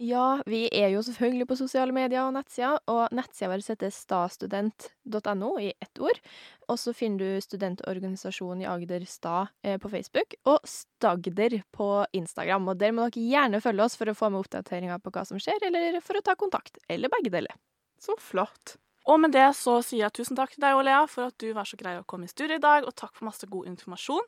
Ja, 0.03 0.41
vi 0.49 0.65
er 0.75 0.91
jo 0.93 1.01
selvfølgelig 1.05 1.47
på 1.49 1.57
sosiale 1.57 1.95
medier 1.95 2.25
og 2.25 2.35
nettsider, 2.35 2.81
og 2.91 3.15
nettsida 3.15 3.49
vår 3.53 3.63
heter 3.65 3.93
stastudent.no 3.95 5.51
i 5.63 5.71
ett 5.71 6.01
ord. 6.03 6.19
Og 6.67 6.79
så 6.81 6.93
finner 6.97 7.23
du 7.23 7.45
studentorganisasjonen 7.45 8.65
i 8.65 8.69
Agder 8.69 9.07
Sta 9.09 9.45
eh, 9.63 9.79
på 9.81 9.91
Facebook, 9.93 10.35
og 10.51 10.67
Stagder 10.69 11.61
på 11.75 11.89
Instagram. 12.17 12.71
Og 12.73 12.81
der 12.81 12.95
må 12.95 13.07
dere 13.07 13.25
gjerne 13.31 13.63
følge 13.63 13.87
oss 13.87 13.97
for 13.99 14.11
å 14.11 14.17
få 14.17 14.31
med 14.33 14.43
oppdateringer 14.43 15.01
på 15.01 15.15
hva 15.15 15.25
som 15.27 15.41
skjer, 15.41 15.69
eller 15.69 16.01
for 16.03 16.19
å 16.19 16.25
ta 16.25 16.35
kontakt, 16.39 16.81
eller 16.91 17.13
begge 17.13 17.33
deler. 17.33 17.55
Så 18.01 18.17
flott. 18.21 18.75
Og 19.05 19.19
med 19.21 19.35
det 19.35 19.45
så 19.53 19.77
sier 19.85 20.07
jeg 20.07 20.15
tusen 20.17 20.37
takk 20.37 20.55
til 20.55 20.63
deg, 20.63 20.73
Olea, 20.79 21.03
for 21.09 21.29
at 21.29 21.35
du 21.41 21.51
var 21.53 21.67
så 21.69 21.77
grei 21.77 21.93
å 21.99 22.05
komme 22.09 22.25
i 22.25 22.31
studio 22.31 22.57
i 22.57 22.63
dag, 22.63 22.87
og 22.87 22.95
takk 22.97 23.13
for 23.13 23.27
masse 23.27 23.45
god 23.45 23.67
informasjon. 23.69 24.25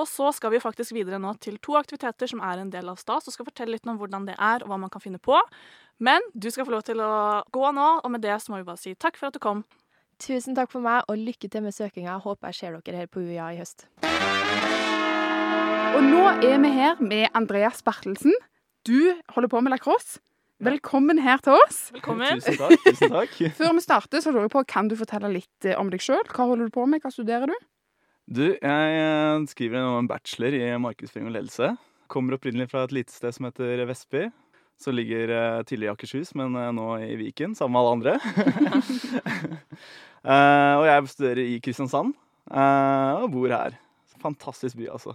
Og 0.00 0.08
så 0.08 0.30
skal 0.32 0.54
vi 0.54 0.62
faktisk 0.64 0.96
videre 0.96 1.20
nå 1.20 1.34
til 1.44 1.58
to 1.64 1.76
aktiviteter 1.76 2.30
som 2.32 2.40
er 2.40 2.62
en 2.62 2.72
del 2.72 2.88
av 2.88 2.96
Stas, 3.00 3.28
og 3.28 3.36
skal 3.36 3.48
fortelle 3.50 3.76
litt 3.76 3.84
om 3.84 4.00
hvordan 4.00 4.24
det 4.30 4.38
er, 4.38 4.64
og 4.64 4.72
hva 4.72 4.80
man 4.80 4.92
kan 4.92 5.04
finne 5.04 5.20
på. 5.20 5.36
Men 6.00 6.24
du 6.32 6.48
skal 6.50 6.64
få 6.64 6.72
lov 6.72 6.86
til 6.88 7.04
å 7.04 7.44
gå 7.52 7.72
nå, 7.76 7.88
og 8.00 8.14
med 8.16 8.24
det 8.24 8.40
så 8.40 8.54
må 8.54 8.62
vi 8.62 8.68
bare 8.70 8.80
si 8.80 8.96
takk 8.96 9.20
for 9.20 9.28
at 9.28 9.36
du 9.36 9.42
kom. 9.44 9.60
Tusen 10.24 10.56
takk 10.56 10.72
for 10.72 10.80
meg, 10.80 11.04
og 11.10 11.20
lykke 11.20 11.50
til 11.52 11.66
med 11.66 11.76
søkinga. 11.76 12.16
Håper 12.24 12.48
jeg 12.48 12.60
ser 12.62 12.80
dere 12.80 13.04
her 13.04 13.12
på 13.12 13.20
UiA 13.20 13.52
i 13.52 13.60
høst. 13.60 13.90
Og 15.94 16.00
nå 16.02 16.22
er 16.40 16.56
vi 16.64 16.70
her 16.72 16.96
med 17.04 17.28
Andreas 17.36 17.84
Bertelsen. 17.84 18.32
Du 18.88 19.12
holder 19.36 19.52
på 19.52 19.60
med 19.60 19.76
lacrosse. 19.76 20.22
Velkommen 20.64 21.20
her 21.20 21.42
til 21.44 21.58
oss. 21.58 21.90
Velkommen. 21.92 22.40
Tusen 22.40 22.56
takk. 22.56 22.84
tusen 22.86 23.12
takk. 23.12 23.34
Før 23.58 23.72
vi 23.76 23.82
starter, 23.84 24.22
så 24.24 24.32
lurer 24.32 24.46
jeg 24.46 24.54
på, 24.54 24.62
kan 24.70 24.88
du 24.88 24.96
fortelle 24.96 25.28
litt 25.34 25.66
eh, 25.68 25.76
om 25.76 25.90
deg 25.92 26.00
sjøl? 26.00 26.22
Hva 26.30 26.46
holder 26.48 26.70
du 26.70 26.74
på 26.74 26.86
med? 26.88 27.02
Hva 27.04 27.12
studerer 27.12 27.50
du? 27.50 27.56
Du, 28.24 28.46
jeg 28.54 28.94
eh, 29.00 29.44
skriver 29.50 29.84
nå 29.84 29.98
en 30.00 30.08
bachelor 30.08 30.56
i 30.56 30.62
markedsføring 30.80 31.28
og 31.28 31.36
ledelse. 31.36 31.74
Kommer 32.12 32.38
opprinnelig 32.38 32.70
fra 32.72 32.86
et 32.86 32.94
lite 32.96 33.12
sted 33.12 33.36
som 33.36 33.48
heter 33.48 33.84
Vestby. 33.90 34.30
Som 34.80 34.96
ligger 34.96 35.30
eh, 35.30 35.60
tidligere 35.68 35.92
i 35.92 35.98
Akershus, 35.98 36.32
men 36.38 36.56
nå 36.56 36.88
i 37.04 37.12
Viken, 37.20 37.52
sammen 37.58 37.76
med 37.76 37.84
alle 37.84 37.94
andre. 37.98 38.16
Eh, 40.24 40.74
og 40.80 40.86
jeg 40.88 41.08
studerer 41.12 41.38
i 41.42 41.58
Kristiansand, 41.60 42.14
eh, 42.48 43.18
og 43.20 43.26
bor 43.34 43.52
her. 43.52 43.74
Fantastisk 44.22 44.78
by, 44.78 44.86
altså. 44.94 45.12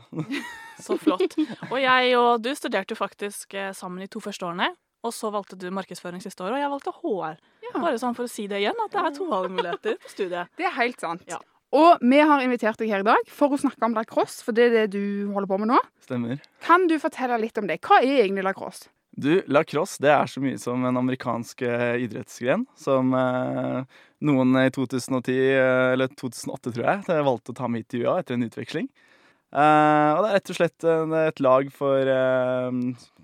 Så 0.77 0.99
flott. 1.01 1.33
Og 1.71 1.79
jeg 1.81 2.11
og 2.19 2.43
du 2.45 2.51
studerte 2.53 2.93
jo 2.93 2.99
faktisk 2.99 3.55
sammen 3.73 4.05
i 4.05 4.09
to 4.13 4.21
første 4.21 4.45
årene. 4.45 4.67
Og 5.05 5.13
så 5.15 5.31
valgte 5.33 5.57
du 5.59 5.69
markedsføring 5.73 6.23
siste 6.23 6.43
år, 6.43 6.55
og 6.55 6.61
jeg 6.61 6.73
valgte 6.73 6.95
HR. 6.97 7.39
Ja. 7.69 7.75
Bare 7.77 7.99
sånn 8.01 8.17
for 8.17 8.27
å 8.27 8.31
si 8.31 8.47
det 8.51 8.63
igjen, 8.63 8.77
at 8.83 8.91
det 8.93 9.05
er 9.05 9.15
to 9.15 9.29
valgmuligheter 9.29 9.97
på 10.01 10.11
studiet. 10.11 10.51
Det 10.59 10.67
er 10.67 10.75
helt 10.75 11.01
sant. 11.03 11.23
Ja. 11.29 11.39
Og 11.75 12.01
vi 12.01 12.17
har 12.17 12.41
invitert 12.41 12.79
deg 12.81 12.89
her 12.89 13.03
i 13.03 13.07
dag 13.11 13.27
for 13.29 13.53
å 13.53 13.59
snakke 13.61 13.85
om 13.85 13.93
lacrosse, 13.97 14.41
for 14.45 14.57
det 14.57 14.69
er 14.69 14.75
det 14.75 14.85
du 14.95 15.29
holder 15.35 15.49
på 15.51 15.59
med 15.61 15.69
nå. 15.75 15.81
Stemmer. 16.01 16.39
Kan 16.65 16.87
du 16.89 16.97
fortelle 17.01 17.37
litt 17.41 17.59
om 17.61 17.69
det? 17.69 17.77
Hva 17.85 18.01
er 18.01 18.23
egentlig 18.23 18.47
lacrosse? 18.47 18.89
Du, 19.19 19.41
lacrosse 19.51 20.01
det 20.01 20.11
er 20.13 20.29
så 20.31 20.41
mye 20.41 20.57
som 20.61 20.83
en 20.87 20.97
amerikansk 21.01 21.61
eh, 21.67 21.99
idrettsgren 22.05 22.63
som 22.79 23.11
eh, 23.17 23.99
noen 24.25 24.55
i 24.61 24.69
2010, 24.73 25.35
eh, 25.35 25.85
eller 25.93 26.11
2008 26.13 26.73
tror 26.73 26.85
jeg, 26.85 27.23
valgte 27.27 27.53
å 27.53 27.57
ta 27.57 27.67
med 27.69 27.83
hit 27.83 27.91
til 27.93 28.05
UiA 28.05 28.19
etter 28.21 28.37
en 28.37 28.47
utveksling. 28.47 28.89
Eh, 29.49 30.09
og 30.13 30.23
det 30.23 30.29
er 30.29 30.35
rett 30.37 30.51
og 30.53 30.59
slett 30.59 30.85
en, 30.85 31.15
et 31.17 31.41
lag 31.41 31.69
for 31.73 32.11
uh, 32.13 32.69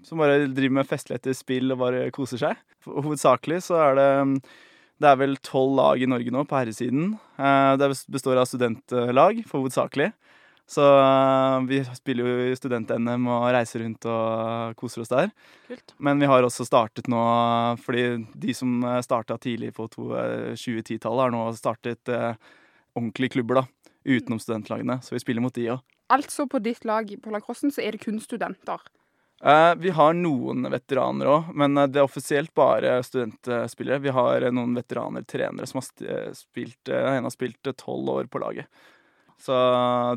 som 0.05 0.21
bare 0.21 0.47
driver 0.47 0.79
med 0.79 0.89
festligheter, 0.89 1.35
spill 1.37 1.75
og 1.75 1.81
bare 1.83 2.07
koser 2.15 2.41
seg. 2.41 2.61
Hovedsakelig 2.89 3.63
så 3.67 3.81
er 3.89 3.99
det 3.99 4.09
det 5.03 5.09
er 5.09 5.17
vel 5.19 5.33
tolv 5.43 5.73
lag 5.75 5.99
i 5.99 6.07
Norge 6.07 6.31
nå 6.31 6.45
på 6.47 6.55
herresiden. 6.55 7.17
Uh, 7.37 7.75
det 7.81 7.91
består 8.13 8.39
av 8.39 8.47
studentlag, 8.49 9.41
hovedsakelig. 9.51 10.13
Så 10.65 10.81
eh, 10.81 11.59
vi 11.69 11.79
spiller 11.93 12.25
jo 12.25 12.45
i 12.49 12.55
student-NM 12.57 13.27
og 13.29 13.43
reiser 13.53 13.83
rundt 13.83 14.07
og 14.09 14.73
koser 14.79 15.03
oss 15.03 15.11
der. 15.11 15.29
Kult. 15.67 15.93
Men 16.01 16.21
vi 16.21 16.29
har 16.29 16.45
også 16.45 16.65
startet 16.65 17.09
nå, 17.11 17.21
fordi 17.85 18.05
de 18.33 18.55
som 18.57 18.79
starta 19.05 19.37
tidlig 19.41 19.75
på 19.77 19.85
to- 19.93 20.15
eh, 20.17 20.55
2010-tallet, 20.57 21.27
har 21.27 21.35
nå 21.35 21.43
startet 21.57 22.09
eh, 22.09 22.33
ordentlige 22.97 23.35
klubber, 23.37 23.61
da. 23.61 23.91
Utenom 24.05 24.41
studentlagene. 24.41 24.97
Så 25.05 25.13
vi 25.13 25.21
spiller 25.21 25.45
mot 25.45 25.53
de 25.53 25.69
òg. 25.75 25.85
Altså 26.13 26.45
på 26.47 26.61
ditt 26.61 26.85
lag 26.85 27.09
på 27.21 27.33
lacrossen 27.33 27.73
så 27.73 27.81
er 27.81 27.95
det 27.95 28.03
kun 28.05 28.19
studenter. 28.21 28.81
Eh, 29.43 29.75
vi 29.75 29.89
har 29.89 30.13
noen 30.15 30.69
veteraner 30.71 31.29
òg, 31.29 31.49
men 31.59 31.77
eh, 31.77 31.87
det 31.91 31.99
er 31.99 32.07
offisielt 32.07 32.53
bare 32.55 32.97
studentspillere. 33.03 34.01
Vi 34.05 34.13
har 34.15 34.41
eh, 34.41 34.53
noen 34.53 34.77
veteraner, 34.77 35.25
trenere, 35.27 35.67
som 35.69 35.81
har 35.81 36.07
eh, 36.07 36.29
spilt 36.37 36.89
En 36.89 37.27
har 37.27 37.33
spilt 37.33 37.67
tolv 37.77 38.09
år 38.09 38.29
på 38.31 38.41
laget. 38.41 38.69
Så 39.41 39.55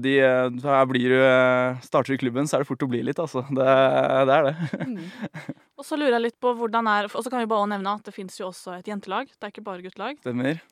de 0.04 0.12
her 0.22 0.84
blir 0.88 1.10
du 1.10 1.18
eh, 1.18 1.80
Starter 1.84 2.14
du 2.14 2.20
klubben, 2.22 2.46
så 2.48 2.56
er 2.56 2.62
det 2.62 2.68
fort 2.70 2.84
å 2.86 2.88
bli 2.90 3.00
litt, 3.04 3.18
altså. 3.18 3.42
Det, 3.50 3.64
det 4.28 4.36
er 4.36 4.46
det. 4.46 4.54
Og 5.78 5.86
så 5.86 5.98
lurer 5.98 6.16
jeg 6.16 6.24
litt 6.28 6.38
på 6.42 6.52
hvordan 6.58 6.88
er 6.90 7.06
Og 7.10 7.22
så 7.22 7.30
kan 7.30 7.42
vi 7.42 7.50
bare 7.50 7.68
nevne 7.70 7.92
at 7.98 8.06
det 8.06 8.14
fins 8.14 8.38
jo 8.40 8.48
også 8.48 8.78
et 8.78 8.88
jentelag. 8.90 9.30
Det 9.30 9.46
er 9.48 9.52
ikke 9.52 9.66
bare 9.66 9.84
guttelag. 9.84 10.18
Stemmer. 10.22 10.62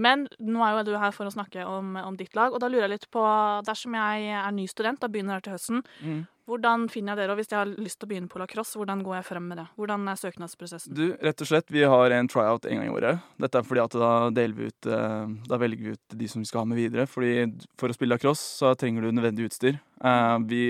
Men 0.00 0.26
nå 0.40 0.62
er 0.64 0.78
jo 0.78 0.86
du 0.90 0.94
her 1.00 1.12
for 1.16 1.28
å 1.28 1.34
snakke 1.34 1.64
om, 1.68 1.96
om 2.00 2.16
ditt 2.20 2.36
lag, 2.38 2.52
og 2.54 2.62
da 2.62 2.70
lurer 2.70 2.86
jeg 2.88 2.94
litt 2.98 3.08
på 3.12 3.24
Dersom 3.66 3.96
jeg 3.98 4.30
er 4.40 4.52
ny 4.56 4.66
student, 4.70 5.00
da 5.02 5.10
begynner 5.12 5.40
jeg 5.40 5.48
til 5.48 5.56
høsten, 5.58 5.82
Mm. 6.00 6.20
Hvordan 6.50 6.86
finner 6.90 7.14
jeg 7.14 7.22
dere? 7.22 7.34
Og 7.34 7.40
hvis 7.40 7.50
jeg 7.52 7.58
har 7.60 7.70
lyst 7.70 8.00
til 8.00 8.08
å 8.08 8.10
begynne 8.10 8.30
på 8.30 8.40
lacrosse, 8.40 8.78
hvordan 8.78 9.04
går 9.06 9.18
jeg 9.20 9.26
frem 9.28 9.46
med 9.52 9.60
det? 9.60 9.66
Hvordan 9.78 10.08
er 10.10 10.18
søknadsprosessen? 10.18 10.94
Du, 10.96 11.04
rett 11.22 11.44
og 11.44 11.50
slett, 11.50 11.70
vi 11.70 11.84
har 11.86 12.14
en 12.16 12.30
tryout 12.30 12.66
en 12.66 12.80
gang 12.80 12.88
i 12.88 12.94
året. 12.94 13.24
Dette 13.40 13.60
er 13.60 13.66
fordi 13.66 13.84
at 13.84 13.96
da 14.02 14.12
deler 14.34 14.56
vi 14.56 14.70
ut 14.70 14.90
eh, 14.90 15.34
Da 15.50 15.58
velger 15.60 15.86
vi 15.86 15.96
ut 15.96 16.16
de 16.22 16.30
som 16.30 16.42
vi 16.42 16.50
skal 16.50 16.64
ha 16.64 16.70
med 16.70 16.80
videre. 16.80 17.06
Fordi 17.10 17.34
for 17.80 17.92
å 17.92 17.96
spille 17.96 18.16
lacrosse 18.16 18.60
så 18.60 18.74
trenger 18.78 19.06
du 19.06 19.12
nødvendig 19.14 19.50
utstyr. 19.50 19.78
Eh, 19.78 20.36
vi, 20.50 20.62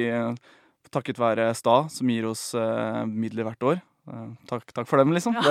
takket 0.91 1.21
være 1.23 1.53
Sta, 1.57 1.85
som 1.93 2.11
gir 2.13 2.29
oss 2.29 2.51
eh, 2.59 3.05
midler 3.07 3.49
hvert 3.49 3.71
år. 3.73 3.87
Takk, 4.51 4.73
takk 4.75 4.89
for 4.91 4.99
dem, 4.99 5.13
liksom. 5.15 5.37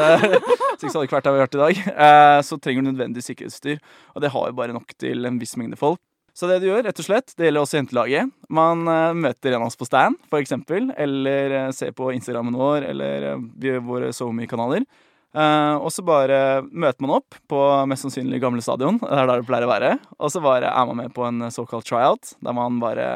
Det, 0.79 0.87
så 0.87 0.95
hadde 0.95 1.09
ikke 1.09 1.17
vært 1.17 1.25
der 1.27 1.33
vi 1.35 1.39
har 1.39 1.47
vært 1.47 1.55
i 1.57 1.59
dag. 1.59 2.43
Så 2.47 2.55
trenger 2.59 2.85
du 2.85 2.87
nødvendig 2.93 3.23
sikkerhetsutstyr. 3.23 3.81
Og 4.15 4.23
det 4.23 4.31
har 4.31 4.45
jo 4.47 4.55
bare 4.55 4.75
nok 4.75 4.93
til 4.99 5.27
en 5.27 5.39
viss 5.41 5.57
mengde 5.59 5.79
folk. 5.79 5.99
Så 6.37 6.47
det 6.49 6.59
du 6.61 6.69
gjør, 6.69 6.83
rett 6.87 7.01
og 7.01 7.07
slett, 7.07 7.33
det 7.37 7.47
gjelder 7.47 7.65
også 7.65 7.79
jentelaget. 7.79 8.31
Man 8.53 8.87
eh, 8.87 9.17
møter 9.17 9.53
en 9.53 9.63
av 9.63 9.69
oss 9.71 9.79
på 9.79 9.87
stand, 9.89 10.17
for 10.31 10.41
eksempel, 10.43 10.89
eller 10.97 11.55
eh, 11.65 11.69
ser 11.75 11.93
på 11.97 12.11
Instagrammen 12.15 12.57
vår, 12.57 12.87
eller 12.93 13.29
uh, 13.35 13.79
våre 13.85 14.13
SoMe-kanaler. 14.15 14.85
Eh, 15.29 15.75
og 15.77 15.91
så 15.93 16.01
bare 16.01 16.63
møter 16.65 17.05
man 17.05 17.19
opp 17.19 17.35
på 17.51 17.59
mest 17.89 18.07
sannsynlig 18.07 18.39
gamle 18.41 18.63
stadion, 18.65 18.97
det 19.03 19.11
er 19.13 19.29
der 19.29 19.43
det 19.43 19.49
pleier 19.49 19.67
å 19.67 19.71
være. 19.71 19.93
Og 20.17 20.33
så 20.33 20.41
bare 20.43 20.71
er 20.71 20.89
man 20.89 21.03
med 21.03 21.13
på 21.15 21.27
en 21.27 21.49
såkalt 21.53 21.87
tryout, 21.89 22.35
der 22.41 22.57
man 22.57 22.81
bare 22.83 23.11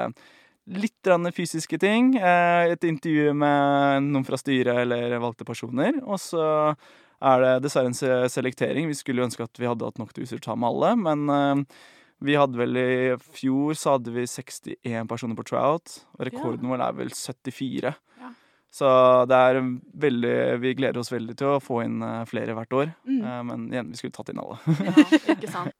Litt 0.64 1.04
fysiske 1.36 1.76
ting. 1.76 2.16
eh, 2.16 2.72
et 2.72 2.84
intervju 2.88 3.34
med 3.36 4.04
noen 4.06 4.24
fra 4.24 4.38
styret 4.40 4.78
eller 4.86 5.20
valgte 5.20 5.44
personer. 5.44 5.98
Og 6.08 6.16
så 6.16 6.72
er 7.20 7.42
det 7.44 7.64
dessverre 7.66 7.92
en 7.92 8.30
selektering. 8.32 8.88
Vi 8.88 8.96
skulle 8.96 9.20
jo 9.20 9.26
ønske 9.28 9.44
at 9.44 9.60
vi 9.60 9.68
hadde 9.68 9.84
hatt 9.84 10.00
nok 10.00 10.14
til 10.14 10.24
å 10.24 10.40
ta 10.40 10.56
med 10.56 10.70
alle, 10.70 10.96
men 10.96 11.28
eh, 11.28 11.82
vi 12.24 12.38
hadde 12.40 12.60
vel 12.60 12.80
i 12.80 12.90
fjor 13.36 13.76
så 13.78 13.98
hadde 13.98 14.14
vi 14.16 14.26
61 14.30 15.10
personer 15.10 15.38
på 15.38 15.46
tryout, 15.50 16.00
og 16.16 16.26
rekorden 16.30 16.72
vår 16.72 16.86
er 16.86 16.98
vel 17.02 17.14
74. 17.14 17.94
Ja. 18.22 18.32
Så 18.74 18.90
det 19.30 19.38
er 19.38 19.60
veldig 20.06 20.38
Vi 20.64 20.74
gleder 20.80 21.02
oss 21.02 21.12
veldig 21.14 21.36
til 21.38 21.52
å 21.52 21.62
få 21.62 21.84
inn 21.84 22.02
eh, 22.02 22.24
flere 22.30 22.56
hvert 22.58 22.78
år. 22.80 22.94
Mm. 23.06 23.20
Eh, 23.22 23.42
men 23.50 23.68
igjen, 23.70 23.92
vi 23.92 24.00
skulle 24.00 24.16
tatt 24.16 24.32
inn 24.34 24.42
alle. 24.44 24.60
Ja, 24.80 25.08
ikke 25.38 25.52
sant? 25.52 25.80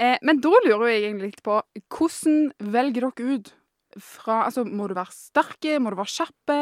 Eh, 0.00 0.14
men 0.22 0.38
da 0.38 0.52
lurer 0.62 0.86
jeg 0.86 1.00
egentlig 1.02 1.32
litt 1.32 1.40
på 1.44 1.56
hvordan 1.90 2.36
velger 2.72 3.08
dere 3.10 3.34
ut 3.34 3.48
fra 3.98 4.44
Altså, 4.44 4.64
må 4.64 4.86
du 4.88 4.94
være 4.94 5.12
sterke, 5.14 5.78
må 5.82 5.90
du 5.92 5.98
være 5.98 6.12
kjappe, 6.12 6.58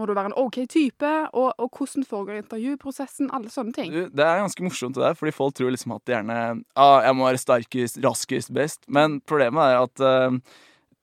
må 0.00 0.06
du 0.08 0.14
være 0.16 0.32
en 0.32 0.38
OK 0.40 0.62
type, 0.70 1.10
og, 1.32 1.52
og 1.58 1.68
hvordan 1.76 2.06
foregår 2.08 2.40
intervjuprosessen, 2.40 3.30
alle 3.36 3.52
sånne 3.52 3.76
ting. 3.76 3.92
Det 3.92 4.24
er 4.24 4.42
ganske 4.42 4.64
morsomt 4.64 4.96
det 4.96 5.04
der, 5.04 5.18
fordi 5.18 5.34
folk 5.36 5.56
tror 5.58 5.72
liksom 5.74 5.94
at 5.96 6.04
de 6.06 6.16
gjerne 6.16 6.40
ah, 6.74 6.98
jeg 7.04 7.16
må 7.16 7.28
være 7.28 7.42
sterkest, 7.44 8.00
raskest, 8.04 8.52
best. 8.56 8.84
Men 8.88 9.20
problemet 9.20 9.62
er 9.62 9.80
at 9.84 10.04
uh, 10.04 10.58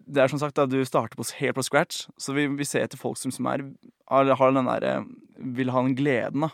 det 0.08 0.24
er 0.24 0.32
som 0.32 0.42
sagt 0.42 0.60
at 0.62 0.72
du 0.72 0.80
starter 0.88 1.20
på, 1.20 1.26
helt 1.42 1.58
på 1.58 1.66
scratch. 1.66 2.08
Så 2.18 2.36
vi, 2.38 2.48
vi 2.48 2.68
ser 2.68 2.88
etter 2.88 3.00
folk 3.00 3.20
som, 3.20 3.34
som 3.34 3.50
er, 3.52 3.66
har, 4.10 4.56
den 4.56 4.70
der, 4.70 5.04
vil 5.38 5.74
ha 5.74 5.84
den 5.84 5.98
gleden. 5.98 6.48
da. 6.48 6.54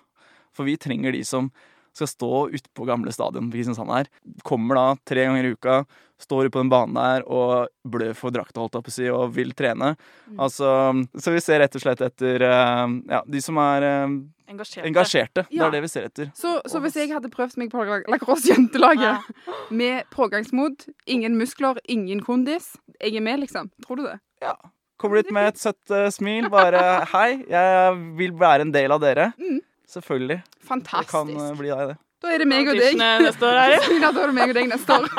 For 0.54 0.68
vi 0.68 0.78
trenger 0.78 1.14
de 1.14 1.24
som 1.26 1.52
skal 1.94 2.10
stå 2.10 2.32
utpå 2.58 2.88
gamle 2.90 3.12
stadion 3.14 3.50
på 3.52 3.58
Kristiansand 3.60 3.92
her. 3.94 4.10
Kommer 4.48 4.80
da 4.80 4.86
tre 5.08 5.26
ganger 5.28 5.46
i 5.46 5.54
uka, 5.54 5.84
står 6.24 6.48
ute 6.48 6.54
på 6.56 6.62
den 6.64 6.72
banen 6.72 6.96
der 6.98 7.26
og 7.28 7.68
blør 7.90 8.14
for 8.18 8.34
drakta, 8.34 8.62
holdt 8.64 8.78
jeg 8.80 8.86
på 8.88 8.94
å 8.94 8.96
si, 8.98 9.10
og 9.14 9.34
vil 9.36 9.52
trene. 9.58 9.94
Altså, 10.40 10.70
så 11.20 11.34
vi 11.34 11.42
ser 11.44 11.62
rett 11.64 11.76
og 11.78 11.84
slett 11.84 12.02
etter 12.06 12.46
eh, 12.48 12.86
ja, 13.14 13.24
de 13.28 13.42
som 13.44 13.60
er 13.62 13.88
eh, 13.90 14.16
Engasjerte. 14.54 14.88
engasjerte. 14.88 15.46
Det 15.50 15.64
er 15.66 15.74
det 15.74 15.82
vi 15.86 15.90
ser 15.92 16.08
etter. 16.10 16.30
Så, 16.38 16.58
så 16.70 16.82
hvis 16.84 16.98
jeg 17.00 17.12
hadde 17.14 17.32
prøvd 17.34 17.58
meg 17.62 17.72
på 17.74 17.84
lacrosse-jentelaget 18.12 19.34
med 19.82 20.08
pågangsmot, 20.14 20.88
ingen 21.10 21.38
muskler, 21.40 21.82
ingen 21.90 22.22
kondis, 22.26 22.74
jeg 23.00 23.18
er 23.18 23.26
med, 23.26 23.42
liksom. 23.46 23.72
Tror 23.86 24.02
du 24.02 24.08
det? 24.08 24.18
Ja. 24.44 24.56
Kommer 25.02 25.20
dit 25.20 25.32
med 25.36 25.50
et 25.52 25.60
søtt 25.60 25.92
uh, 25.92 26.08
smil. 26.14 26.48
Bare 26.54 26.82
'hei, 27.12 27.44
jeg 27.50 27.96
vil 28.20 28.36
være 28.40 28.68
en 28.68 28.72
del 28.76 28.94
av 28.94 29.02
dere'. 29.04 29.32
Mm. 29.42 29.60
Selvfølgelig. 29.94 30.42
Det 30.44 31.06
kan 31.10 31.30
eh, 31.30 31.52
bli 31.60 31.70
deg, 31.70 31.94
det. 31.94 31.98
Da 32.24 32.32
er 32.32 32.42
det 32.42 32.48
meg 32.48 32.70
og 32.72 32.80
deg. 32.80 32.96
Neste 32.98 33.50
år, 33.50 33.60
er 33.60 33.74
det? 33.74 33.98
Da 34.00 34.12
er 34.14 34.32
det 34.32 34.36
meg 34.38 34.54
og 34.54 34.58
deg 34.58 34.70
neste 34.72 34.96
år. 34.96 35.10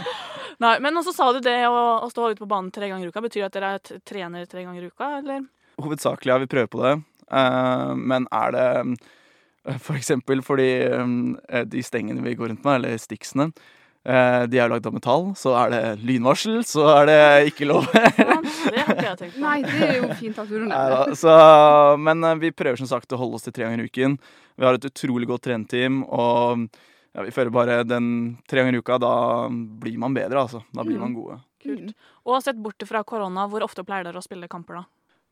Nei, 0.62 0.76
men 0.84 1.00
også 1.00 1.12
sa 1.14 1.32
du 1.34 1.40
det 1.42 1.56
å, 1.66 1.80
å 2.04 2.08
stå 2.12 2.30
ute 2.30 2.40
på 2.40 2.48
banen 2.50 2.70
tre 2.74 2.88
ganger 2.90 3.08
i 3.08 3.10
uka. 3.10 3.22
Betyr 3.24 3.42
det 3.42 3.48
at 3.48 3.56
dere 3.56 3.72
er 3.74 4.04
trener 4.06 4.46
tre 4.46 4.62
ganger 4.62 4.86
i 4.86 4.90
uka, 4.92 5.10
eller? 5.18 5.42
Hovedsakelig 5.82 6.30
ja, 6.30 6.38
vi 6.40 6.50
prøver 6.50 6.70
på 6.70 6.82
det. 6.84 6.94
Uh, 7.32 7.92
men 7.98 8.28
er 8.34 8.54
det 8.54 8.66
eh, 8.84 9.78
for 9.82 9.98
eksempel 9.98 10.42
fordi 10.44 10.68
um, 10.92 11.34
de 11.72 11.82
stengene 11.82 12.22
vi 12.22 12.36
går 12.38 12.52
rundt 12.52 12.66
med, 12.66 12.78
eller 12.78 13.00
sticksene, 13.02 13.48
eh, 13.50 13.72
de 14.04 14.58
er 14.58 14.66
jo 14.66 14.72
lagd 14.74 14.86
av 14.86 14.92
metall, 14.92 15.30
så 15.40 15.54
er 15.62 15.70
det 15.72 15.82
lynvarsel, 16.04 16.58
så 16.68 16.82
er 17.00 17.06
det 17.08 17.18
ikke 17.52 17.68
lov. 17.70 17.86
Ja, 17.94 18.36
det 18.44 18.82
har 18.84 18.94
ikke 18.94 19.06
jeg 19.08 19.18
tenkt 19.22 19.36
på. 19.38 19.40
Nei, 19.44 19.54
det 19.64 19.86
er 19.88 19.94
jo 20.02 20.08
fint 20.20 20.38
at 20.42 20.50
du 20.50 20.58
runder. 20.60 21.96
Men 22.04 22.24
eh, 22.28 22.34
vi 22.42 22.50
prøver 22.52 22.76
som 22.80 22.90
sagt 22.90 23.12
å 23.16 23.20
holde 23.20 23.38
oss 23.38 23.46
til 23.46 23.54
tre 23.56 23.64
ganger 23.68 23.84
i 23.84 23.88
uken. 23.88 24.18
Vi 24.60 24.66
har 24.68 24.76
et 24.76 24.84
utrolig 24.90 25.28
godt 25.30 25.46
trenerteam, 25.48 26.02
og 26.04 26.66
ja, 27.14 27.22
vi 27.24 27.32
føler 27.34 27.54
bare 27.54 27.78
den 27.88 28.10
tre 28.50 28.60
ganger 28.62 28.76
i 28.76 28.82
uka, 28.84 28.98
da 29.02 29.14
blir 29.50 29.96
man 30.02 30.14
bedre, 30.16 30.44
altså. 30.44 30.60
Da 30.74 30.84
blir 30.84 30.98
Mm. 30.98 31.04
man 31.06 31.14
gode. 31.16 31.38
Kult. 31.64 31.94
Og 32.28 32.42
sett 32.44 32.58
bort 32.60 32.82
fra 32.86 33.00
korona, 33.08 33.46
hvor 33.48 33.64
ofte 33.64 33.84
pleier 33.88 34.04
dere 34.04 34.20
å 34.20 34.24
spille 34.26 34.48
kamper 34.52 34.82
da? 34.82 34.84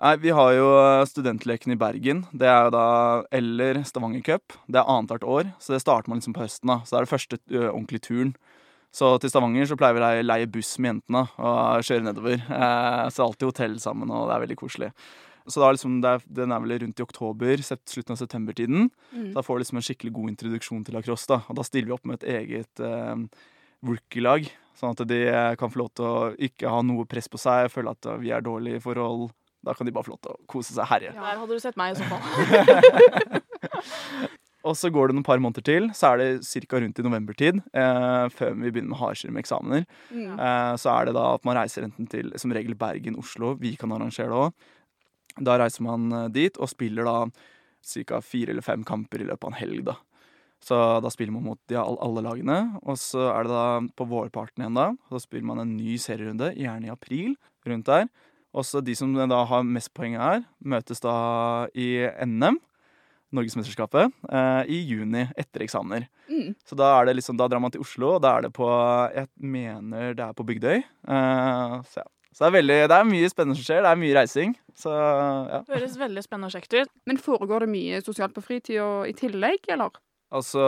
Nei, 0.03 0.17
vi 0.17 0.31
har 0.35 0.55
jo 0.57 0.71
eh, 0.81 1.05
studentleken 1.07 1.75
i 1.75 1.79
Bergen. 1.79 2.25
Det 2.33 2.49
er 2.49 2.65
jo 2.67 2.73
da 2.75 2.87
Eller 3.31 3.83
Stavanger 3.87 4.23
Cup. 4.27 4.57
Det 4.67 4.81
er 4.81 4.89
annethvert 4.89 5.23
år, 5.29 5.53
så 5.63 5.77
det 5.77 5.83
starter 5.85 6.09
man 6.11 6.19
liksom 6.23 6.35
på 6.35 6.43
høsten. 6.43 6.67
da. 6.73 6.79
Så 6.83 6.97
det 6.97 6.99
er 6.99 7.05
det 7.07 7.13
første 7.13 7.39
ø, 7.53 7.61
ordentlige 7.69 8.07
turen. 8.09 8.33
Så 8.93 9.09
til 9.23 9.31
Stavanger 9.33 9.65
så 9.71 9.77
pleier 9.81 9.97
vi 9.97 10.03
å 10.05 10.23
leie- 10.27 10.51
buss 10.53 10.75
med 10.79 10.91
jentene 10.95 11.23
og 11.41 11.85
kjøre 11.89 12.05
nedover. 12.05 12.35
Eh, 12.45 13.05
så 13.09 13.25
alltid 13.25 13.49
hotell 13.49 13.77
sammen, 13.81 14.11
og 14.13 14.29
det 14.29 14.35
er 14.37 14.43
veldig 14.47 14.59
koselig. 14.61 14.91
Så 15.49 15.59
da 15.59 15.67
er 15.71 15.75
liksom, 15.75 15.97
det 16.05 16.11
er, 16.11 16.21
Den 16.31 16.53
er 16.55 16.61
vel 16.63 16.77
rundt 16.85 17.01
i 17.01 17.03
oktober, 17.03 17.57
slutten 17.65 18.13
av 18.15 18.21
septembertiden. 18.21 18.91
Mm. 19.11 19.33
Da 19.35 19.43
får 19.43 19.57
du 19.59 19.63
liksom 19.65 19.81
en 19.81 19.87
skikkelig 19.89 20.13
god 20.15 20.29
introduksjon 20.35 20.85
til 20.87 20.95
lacrosse. 20.95 21.27
da. 21.33 21.41
Og 21.49 21.57
da 21.57 21.65
stiller 21.67 21.89
vi 21.89 21.97
opp 21.97 22.05
med 22.07 22.21
et 22.23 22.29
eget 22.37 22.81
eh, 22.85 23.17
rookie-lag, 23.83 24.47
sånn 24.79 24.93
at 24.95 25.03
de 25.09 25.19
kan 25.59 25.73
få 25.73 25.81
lov 25.83 25.91
til 25.97 26.05
å 26.07 26.37
ikke 26.39 26.71
ha 26.71 26.83
noe 26.87 27.09
press 27.11 27.27
på 27.33 27.41
seg, 27.41 27.73
føle 27.73 27.91
at 27.97 28.07
vi 28.23 28.31
er 28.31 28.45
dårlige 28.45 28.77
i 28.79 28.85
forhold. 28.85 29.33
Da 29.65 29.75
kan 29.79 29.87
de 29.87 29.93
bare 29.95 30.05
få 30.07 30.15
lov 30.15 30.21
til 30.23 30.33
å 30.37 30.41
kose 30.51 30.75
seg 30.77 30.87
herje. 30.91 31.11
Der 31.17 31.39
hadde 31.41 31.55
du 31.57 31.61
sett 31.63 31.77
meg 31.81 31.95
i 31.95 31.99
så 31.99 32.05
fall. 32.13 32.23
Og 34.65 34.77
så 34.79 34.91
går 34.95 35.09
det 35.11 35.17
noen 35.17 35.27
par 35.27 35.41
måneder 35.43 35.65
til, 35.67 35.89
så 35.91 36.13
er 36.13 36.21
det 36.21 36.45
ca. 36.47 36.79
rundt 36.79 36.99
i 36.99 37.03
novembertid, 37.03 37.57
eh, 37.75 38.27
før 38.31 38.53
vi 38.55 38.71
begynner 38.71 38.93
med 38.93 38.99
hardkjør 39.01 39.33
med 39.35 39.43
eksamener. 39.43 39.87
Mm. 40.13 40.39
Eh, 40.39 40.75
så 40.79 40.93
er 40.95 41.07
det 41.09 41.15
da 41.17 41.25
at 41.35 41.45
man 41.45 41.57
reiser 41.59 41.83
enten 41.89 42.09
til 42.09 42.31
som 42.39 42.53
regel 42.55 42.75
Bergen, 42.79 43.17
Oslo. 43.19 43.57
Vi 43.59 43.75
kan 43.77 43.91
arrangere 43.91 44.31
det 44.31 44.39
òg. 44.39 44.53
Da 45.43 45.59
reiser 45.59 45.83
man 45.83 46.13
eh, 46.13 46.29
dit 46.29 46.57
og 46.63 46.69
spiller 46.71 47.05
da 47.05 47.17
ca. 47.83 48.21
fire 48.23 48.51
eller 48.55 48.63
fem 48.63 48.85
kamper 48.85 49.21
i 49.25 49.27
løpet 49.27 49.45
av 49.45 49.53
en 49.53 49.59
helg, 49.59 49.85
da. 49.91 49.97
Så 50.63 50.77
da 51.03 51.11
spiller 51.11 51.33
man 51.35 51.43
mot 51.43 51.59
de 51.67 51.75
all- 51.75 51.99
alle 51.99 52.23
lagene. 52.23 52.79
Og 52.87 52.95
så 53.03 53.33
er 53.35 53.43
det 53.43 53.51
da 53.51 53.81
på 53.99 54.07
vårparten 54.07 54.63
igjen, 54.63 54.75
da. 54.79 54.93
Så 55.11 55.25
spiller 55.27 55.45
man 55.51 55.59
en 55.59 55.77
ny 55.77 55.97
serierunde, 55.99 56.55
gjerne 56.55 56.87
i 56.87 56.93
april, 56.95 57.35
rundt 57.67 57.85
der. 57.91 58.07
Også 58.55 58.79
de 58.85 58.95
som 58.95 59.13
da 59.17 59.45
har 59.45 59.65
mest 59.65 59.91
poeng 59.93 60.15
her, 60.15 60.45
møtes 60.63 61.01
da 61.01 61.67
i 61.75 62.07
NM, 62.23 62.61
Norgesmesterskapet, 63.33 64.13
eh, 64.29 64.63
i 64.73 64.81
juni 64.89 65.27
etter 65.39 65.65
eksamener. 65.65 66.09
Mm. 66.29 66.55
Så 66.69 66.79
da 66.79 66.93
er 66.99 67.09
det 67.09 67.19
liksom, 67.19 67.39
da 67.41 67.49
drar 67.51 67.63
man 67.65 67.73
til 67.75 67.85
Oslo, 67.85 68.17
og 68.17 68.25
da 68.25 68.37
er 68.37 68.47
det 68.47 68.53
på 68.57 68.69
Jeg 69.15 69.29
mener 69.37 70.15
det 70.19 70.25
er 70.25 70.37
på 70.37 70.47
Bygdøy. 70.49 70.83
Eh, 70.83 71.79
så 71.93 72.05
ja. 72.05 72.09
Så 72.33 72.47
det 72.47 72.49
er, 72.49 72.55
veldig, 72.55 72.77
det 72.89 72.97
er 72.97 73.05
mye 73.05 73.29
spennende 73.29 73.59
som 73.59 73.65
skjer. 73.67 73.83
Det 73.85 73.91
er 73.91 73.99
mye 74.01 74.15
reising. 74.17 74.55
Så 74.83 74.93
ja. 74.93 75.59
Høres 75.69 75.99
veldig 76.01 76.23
spennende 76.25 76.49
og 76.49 76.55
kjekt 76.55 76.79
ut. 76.79 76.93
Men 77.05 77.21
foregår 77.21 77.67
det 77.67 77.69
mye 77.75 78.01
sosialt 78.01 78.33
på 78.33 78.45
fritida 78.47 78.87
i 79.05 79.13
tillegg, 79.17 79.69
eller? 79.75 79.99
Altså, 80.33 80.63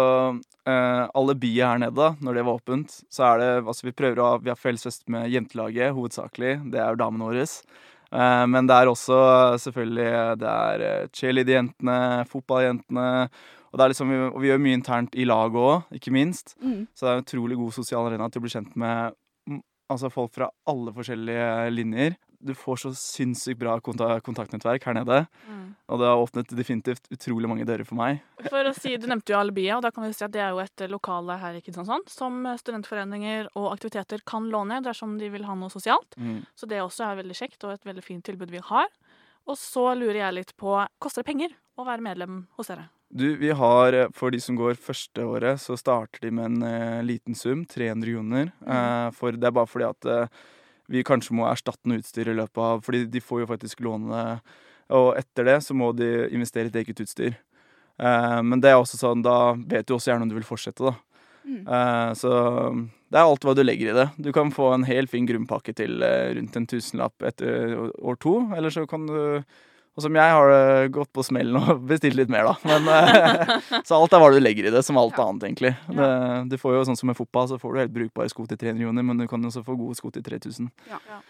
eh, 0.69 1.05
alibiet 1.17 1.65
her 1.65 1.81
nede, 1.81 1.97
da, 1.97 2.11
når 2.21 2.37
det 2.37 2.45
var 2.45 2.59
åpent, 2.61 2.99
så 3.09 3.31
er 3.31 3.41
det 3.41 3.51
Altså, 3.63 3.87
vi 3.87 3.97
prøver 3.97 4.21
å 4.21 4.27
ha 4.29 4.43
Vi 4.43 4.53
har 4.53 4.61
fellesfest 4.61 5.09
med 5.09 5.33
jentelaget, 5.33 5.95
hovedsakelig. 5.97 6.59
Det 6.69 6.83
er 6.83 6.93
jo 6.93 7.01
damene 7.01 7.31
våre. 7.31 7.47
Eh, 8.15 8.45
men 8.47 8.71
det 8.71 8.77
er 8.77 8.91
også 8.91 9.19
selvfølgelig 9.59 10.39
Det 10.39 10.49
er 10.49 11.09
cheerleaderjentene, 11.11 11.13
cheerleader-jentene, 11.19 11.99
fotballjentene. 12.31 13.29
Og 13.73 13.79
det 13.79 13.85
er 13.85 13.91
liksom, 13.91 14.11
og 14.31 14.39
vi 14.39 14.53
gjør 14.53 14.61
mye 14.63 14.79
internt 14.79 15.17
i 15.19 15.27
laget 15.27 15.59
òg, 15.59 15.95
ikke 15.99 16.15
minst. 16.15 16.55
Mm. 16.63 16.87
Så 16.95 17.07
det 17.07 17.11
er 17.11 17.17
en 17.19 17.25
utrolig 17.25 17.57
god 17.59 17.73
sosial 17.75 18.07
arena 18.07 18.29
til 18.31 18.39
å 18.39 18.45
bli 18.45 18.53
kjent 18.55 18.77
med 18.79 19.17
altså 19.91 20.11
folk 20.13 20.33
fra 20.35 20.49
alle 20.71 20.95
forskjellige 20.95 21.49
linjer. 21.75 22.15
Du 22.45 22.53
får 22.59 22.83
så 22.83 22.93
sinnssykt 22.99 23.59
bra 23.61 23.79
kontaktnettverk 23.81 24.85
her 24.85 24.97
nede. 24.99 25.23
Og 25.89 26.01
det 26.01 26.09
har 26.09 26.21
åpnet 26.21 26.55
definitivt 26.57 27.09
utrolig 27.13 27.49
mange 27.51 27.67
dører 27.69 27.85
for 27.89 27.99
meg. 27.99 28.23
For 28.53 28.69
å 28.69 28.75
si, 28.77 28.95
Du 29.01 29.09
nevnte 29.11 29.35
jo 29.35 29.41
Alibia, 29.41 29.79
og 29.79 29.85
da 29.85 29.93
kan 29.95 30.07
vi 30.07 30.13
si 30.17 30.25
at 30.27 30.33
det 30.35 30.43
er 30.45 30.55
jo 30.55 30.63
et 30.63 30.87
lokale 30.93 31.39
her 31.41 31.59
i 31.59 31.63
Kristiansand 31.65 32.09
som 32.13 32.45
studentforeninger 32.61 33.51
og 33.57 33.71
aktiviteter 33.73 34.25
kan 34.29 34.49
låne 34.53 34.81
dersom 34.85 35.19
de 35.21 35.29
vil 35.33 35.47
ha 35.49 35.57
noe 35.59 35.73
sosialt. 35.73 36.17
Mm. 36.17 36.43
Så 36.57 36.69
det 36.71 36.83
også 36.85 37.09
er 37.09 37.21
veldig 37.23 37.39
kjekt 37.39 37.65
og 37.65 37.77
et 37.77 37.89
veldig 37.89 38.05
fint 38.05 38.25
tilbud 38.27 38.53
vi 38.53 38.63
har. 38.65 38.89
Og 39.45 39.59
så 39.61 39.91
lurer 39.97 40.23
jeg 40.23 40.39
litt 40.39 40.57
på 40.61 40.77
koster 41.03 41.25
det 41.25 41.33
penger 41.33 41.57
å 41.77 41.87
være 41.87 42.05
medlem 42.05 42.45
hos 42.59 42.71
dere? 42.71 42.89
Du, 43.15 43.27
vi 43.39 43.51
har, 43.55 43.93
eh, 43.93 44.11
for 44.15 44.35
de 44.35 44.41
som 44.43 44.57
går 44.59 44.81
første 44.81 45.23
året, 45.23 45.61
så 45.63 45.77
starter 45.79 46.25
de 46.25 46.33
med 46.35 46.49
en 46.49 46.65
uh, 46.67 47.05
liten 47.07 47.37
sum, 47.39 47.63
300 47.71 48.11
kroner. 48.11 48.51
Eh, 48.67 49.11
for 49.15 49.37
det 49.37 49.47
er 49.47 49.55
bare 49.55 49.71
fordi 49.71 49.87
at 49.87 50.09
eh, 50.11 50.41
vi 50.93 51.05
kanskje 51.07 51.37
må 51.37 51.47
erstatte 51.49 51.89
noe 51.89 52.03
utstyr 52.03 52.29
i 52.29 52.37
løpet 52.37 52.61
av 52.61 52.83
Fordi 52.85 53.05
de 53.09 53.23
får 53.25 53.45
jo 53.45 53.51
faktisk 53.55 53.81
låne 53.85 54.25
og 54.93 55.15
etter 55.19 55.49
det 55.49 55.59
så 55.65 55.77
må 55.77 55.93
de 55.97 56.27
investere 56.35 56.69
i 56.69 56.73
et 56.73 56.83
eget 56.83 57.01
utstyr. 57.05 57.37
Eh, 57.97 58.41
men 58.45 58.61
det 58.63 58.73
er 58.73 58.81
også 58.81 59.01
sånn, 59.01 59.25
da 59.25 59.55
vet 59.57 59.87
du 59.89 59.95
også 59.97 60.13
gjerne 60.13 60.27
om 60.27 60.33
du 60.33 60.37
vil 60.37 60.47
fortsette, 60.47 60.91
da. 60.91 60.95
Mm. 61.45 61.61
Eh, 61.65 62.11
så 62.17 62.33
det 63.13 63.21
er 63.21 63.25
alt 63.25 63.45
hva 63.45 63.55
du 63.57 63.63
legger 63.65 63.93
i 63.93 63.97
det. 63.97 64.09
Du 64.27 64.31
kan 64.37 64.53
få 64.55 64.73
en 64.75 64.87
helt 64.89 65.13
fin 65.13 65.29
grunnpakke 65.29 65.75
til 65.77 66.05
eh, 66.05 66.33
rundt 66.39 66.57
en 66.59 66.69
tusenlapp 66.69 67.29
etter 67.31 67.77
år 67.81 68.21
to, 68.21 68.39
eller 68.57 68.75
så 68.75 68.87
kan 68.91 69.09
du 69.09 69.19
og 69.95 70.03
som 70.03 70.17
jeg 70.19 70.35
har 70.35 70.89
gått 70.95 71.13
på 71.15 71.23
smellen 71.23 71.57
og 71.61 71.85
bestilt 71.87 72.17
litt 72.19 72.31
mer, 72.33 72.49
da. 72.51 72.55
Men, 72.67 72.89
eh, 72.91 73.53
så 73.87 73.95
alt 73.99 74.13
er 74.17 74.23
hva 74.25 74.31
du 74.35 74.41
legger 74.43 74.67
i 74.67 74.73
det, 74.75 74.83
som 74.87 74.99
alt 74.99 75.15
Ja. 75.19 75.29
annet, 75.29 75.45
egentlig. 75.47 75.71
Det, 75.87 76.09
du 76.51 76.57
får 76.59 76.75
jo 76.79 76.85
sånn 76.89 76.99
som 76.99 77.07
med 77.13 77.17
fotball, 77.19 77.47
så 77.53 77.59
får 77.63 77.73
du 77.77 77.81
helt 77.85 77.95
brukbare 77.95 78.33
sko 78.33 78.47
til 78.51 78.59
300 78.59 78.83
kroner, 78.89 79.07
men 79.07 79.23
du 79.23 79.29
kan 79.31 79.45
også 79.47 79.63
få 79.67 79.77
gode 79.79 79.95
sko 79.99 80.11
til 80.11 80.25
3000. 80.27 80.71
Ja. 80.91 80.99
Ja. 81.07 81.21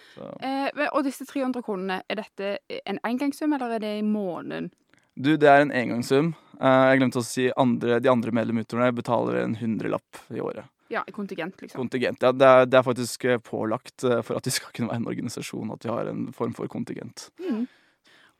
Eh, 0.41 0.89
og 0.95 1.05
disse 1.05 1.27
300 1.29 1.61
kronene, 1.67 2.01
er 2.09 2.23
dette 2.23 2.55
en 2.87 2.99
engangssum, 3.05 3.53
eller 3.59 3.77
er 3.77 3.85
det 3.85 3.93
i 3.99 4.07
måneden? 4.07 4.71
Du, 5.15 5.37
det 5.39 5.47
er 5.47 5.61
en 5.63 5.71
engangssum. 5.71 6.33
Eh, 6.59 6.85
jeg 6.91 7.03
glemte 7.03 7.21
å 7.21 7.27
si 7.27 7.51
andre, 7.61 8.01
de 8.03 8.11
andre 8.11 8.33
medlemuterne 8.35 8.89
betaler 8.97 9.43
en 9.45 9.55
hundrelapp 9.61 10.25
i 10.35 10.41
året. 10.43 10.65
Ja, 10.93 11.01
i 11.09 11.13
kontingent, 11.17 11.57
liksom. 11.63 11.79
Kontingent. 11.81 12.21
Ja, 12.23 12.33
det 12.33 12.45
er, 12.49 12.67
det 12.69 12.77
er 12.81 12.85
faktisk 12.87 13.25
eh, 13.29 13.39
pålagt 13.43 14.05
eh, 14.05 14.21
for 14.27 14.37
at 14.41 14.47
vi 14.49 14.53
skal 14.57 14.73
kunne 14.75 14.91
være 14.91 15.01
en 15.05 15.09
organisasjon, 15.13 15.71
at 15.75 15.85
vi 15.87 15.91
har 15.91 16.11
en 16.11 16.27
form 16.37 16.53
for 16.57 16.69
kontingent. 16.71 17.29
Mm. 17.41 17.65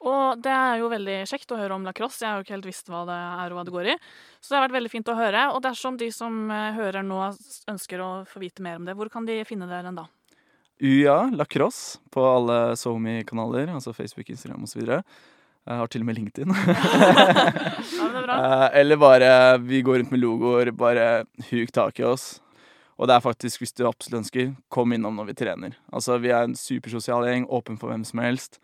Og 0.05 0.41
det 0.45 0.53
er 0.53 0.81
jo 0.83 0.91
veldig 0.93 1.19
kjekt 1.31 1.53
å 1.55 1.59
høre 1.59 1.77
om 1.79 1.87
lacrosse. 1.87 2.21
Jeg 2.23 2.29
har 2.31 2.41
jo 2.41 2.45
ikke 2.45 2.57
helt 2.59 2.69
visst 2.69 2.91
hva 2.93 3.05
det 3.09 3.17
er 3.17 3.53
og 3.53 3.59
hva 3.59 3.65
det 3.65 3.75
går 3.75 3.89
i. 3.95 3.97
Så 4.41 4.53
det 4.53 4.59
har 4.59 4.67
vært 4.67 4.77
veldig 4.77 4.93
fint 4.93 5.09
å 5.09 5.17
høre. 5.17 5.45
Og 5.57 5.63
dersom 5.65 5.97
de 6.01 6.11
som 6.13 6.43
eh, 6.53 6.75
hører 6.77 7.07
nå 7.07 7.21
ønsker 7.73 8.03
å 8.05 8.11
få 8.29 8.43
vite 8.45 8.65
mer 8.65 8.81
om 8.81 8.89
det, 8.89 8.97
hvor 8.99 9.09
kan 9.13 9.25
de 9.29 9.39
finne 9.49 9.69
dere 9.71 9.95
da? 9.97 10.05
UiA 10.83 11.31
lacrosse 11.33 12.01
på 12.13 12.25
alle 12.27 12.75
SoMe-kanaler, 12.77 13.71
altså 13.73 13.95
Facebook, 13.97 14.29
Instagram 14.35 14.67
osv. 14.67 14.83
Jeg 14.85 15.81
har 15.81 15.89
til 15.89 16.03
og 16.05 16.09
med 16.11 16.19
LinkedIn. 16.19 16.53
Ja, 17.95 18.09
det 18.11 18.21
er 18.21 18.27
bra. 18.27 18.39
Eh, 18.45 18.69
Eller 18.81 18.99
bare 19.01 19.29
vi 19.63 19.81
går 19.87 20.03
rundt 20.03 20.13
med 20.13 20.21
logoer, 20.21 20.71
bare 20.77 21.25
huk 21.51 21.73
tak 21.73 22.01
i 22.03 22.05
oss. 22.09 22.35
Og 22.99 23.09
det 23.09 23.17
er 23.17 23.25
faktisk, 23.25 23.63
hvis 23.63 23.73
du 23.75 23.87
absolutt 23.89 24.21
ønsker, 24.21 24.53
kom 24.71 24.93
innom 24.95 25.17
når 25.19 25.33
vi 25.33 25.35
trener. 25.41 25.73
Altså, 25.93 26.19
Vi 26.23 26.31
er 26.31 26.45
en 26.47 26.55
supersosial 26.55 27.27
gjeng, 27.27 27.47
åpen 27.49 27.79
for 27.81 27.91
hvem 27.91 28.05
som 28.07 28.21
helst. 28.23 28.61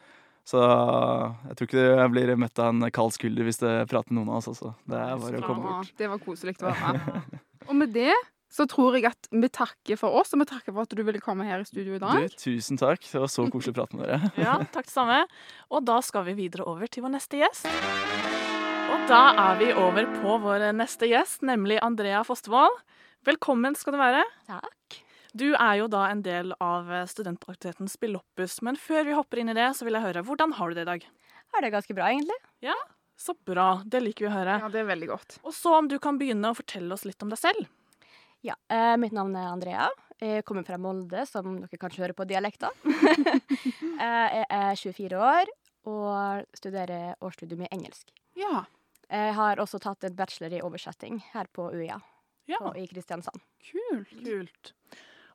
Så 0.51 0.59
jeg 0.59 1.57
tror 1.59 1.69
ikke 1.69 1.85
jeg 1.87 2.11
blir 2.17 2.35
møtt 2.41 2.59
av 2.63 2.73
en 2.73 2.91
kald 2.95 3.15
skulder 3.15 3.47
hvis 3.47 3.61
det 3.63 3.73
prater 3.91 4.11
med 4.11 4.23
noen 4.23 4.33
av 4.35 4.41
oss. 4.41 4.51
Altså. 4.51 4.73
Det 4.91 4.99
er 4.99 5.17
bare 5.23 5.41
å 5.41 5.47
komme 5.47 5.65
bort. 5.69 5.95
det 6.01 6.11
var 6.11 6.23
koselig 6.25 6.57
å 6.59 6.69
være 6.73 6.93
med. 6.99 7.41
Og 7.69 7.75
med 7.79 7.93
det 7.95 8.15
så 8.51 8.65
tror 8.67 8.97
jeg 8.99 9.07
at 9.07 9.29
vi 9.31 9.47
takker 9.47 9.99
for 10.01 10.17
oss, 10.19 10.33
og 10.35 10.41
vi 10.43 10.47
takker 10.51 10.75
for 10.75 10.83
at 10.83 10.95
du 10.99 11.03
ville 11.07 11.21
komme 11.23 11.47
her 11.47 11.63
i 11.63 11.67
studio 11.69 11.95
i 11.95 12.01
dag. 12.03 12.25
Du, 12.27 12.35
tusen 12.41 12.81
takk. 12.81 13.05
Det 13.07 13.21
var 13.23 13.31
så 13.31 13.45
koselig 13.53 13.77
å 13.77 13.79
prate 13.79 13.99
med 13.99 14.09
dere. 14.09 14.31
Ja, 14.43 14.57
takk 14.75 14.89
det 14.89 14.95
samme. 14.95 15.21
Og 15.71 15.85
da 15.87 16.01
skal 16.03 16.27
vi 16.27 16.35
videre 16.41 16.67
over 16.67 16.91
til 16.91 17.07
vår 17.07 17.15
neste 17.15 17.39
gjest. 17.39 17.69
Og 18.91 19.05
da 19.07 19.23
er 19.39 19.61
vi 19.63 19.71
over 19.79 20.09
på 20.19 20.41
vår 20.43 20.67
neste 20.75 21.07
gjest, 21.13 21.45
nemlig 21.47 21.79
Andrea 21.87 22.25
Fostervold. 22.27 22.83
Velkommen 23.29 23.79
skal 23.79 23.95
du 23.95 24.01
være. 24.03 24.27
Takk. 24.51 24.99
Du 25.37 25.53
er 25.55 25.77
jo 25.79 25.87
da 25.91 26.07
en 26.11 26.23
del 26.27 26.53
av 26.61 26.89
studentaktiviteten 27.07 27.89
Spilloppus, 27.91 28.61
men 28.67 28.77
før 28.81 29.05
vi 29.07 29.15
hopper 29.15 29.39
inn 29.43 29.53
i 29.53 29.55
det, 29.55 29.69
så 29.79 29.87
vil 29.87 29.95
jeg 29.95 30.03
høre, 30.09 30.25
hvordan 30.27 30.55
har 30.59 30.71
du 30.73 30.75
det 30.81 30.83
i 30.87 30.89
dag? 30.91 31.05
Har 31.55 31.63
det 31.63 31.71
ganske 31.75 31.95
bra, 31.95 32.09
egentlig. 32.11 32.37
Ja, 32.67 32.75
Så 33.21 33.35
bra, 33.45 33.83
det 33.85 34.01
liker 34.01 34.25
vi 34.27 34.31
å 34.31 34.35
høre. 34.35 34.55
Ja, 34.63 34.69
det 34.73 34.81
er 34.81 34.87
veldig 34.89 35.09
godt. 35.11 35.35
Og 35.45 35.53
så 35.53 35.75
om 35.77 35.89
du 35.91 35.99
kan 36.01 36.17
begynne 36.19 36.51
å 36.51 36.57
fortelle 36.57 36.95
oss 36.97 37.05
litt 37.05 37.21
om 37.23 37.29
deg 37.29 37.39
selv. 37.39 37.67
Ja, 38.43 38.55
eh, 38.73 38.95
Mitt 38.97 39.13
navn 39.13 39.35
er 39.37 39.51
Andrea. 39.51 39.91
Jeg 40.21 40.45
kommer 40.49 40.65
fra 40.65 40.79
Molde, 40.81 41.27
som 41.29 41.59
dere 41.61 41.79
kanskje 41.81 42.01
hører 42.07 42.17
på 42.17 42.25
dialekta. 42.29 42.71
eh, 44.01 44.41
jeg 44.41 44.47
er 44.49 44.75
24 44.81 45.21
år 45.21 45.53
og 45.91 46.49
studerer 46.57 47.15
årsstudium 47.21 47.67
i 47.67 47.71
engelsk. 47.77 48.09
Ja, 48.41 48.65
Jeg 49.11 49.35
har 49.35 49.59
også 49.61 49.81
tatt 49.83 50.05
en 50.07 50.15
bachelor 50.17 50.53
i 50.55 50.63
oversetting 50.63 51.21
her 51.35 51.49
på 51.53 51.69
UiA 51.75 51.97
Ja, 52.49 52.59
på, 52.63 52.73
i 52.79 52.87
Kristiansand. 52.87 53.41
kult. 53.71 54.13
kult. 54.25 54.73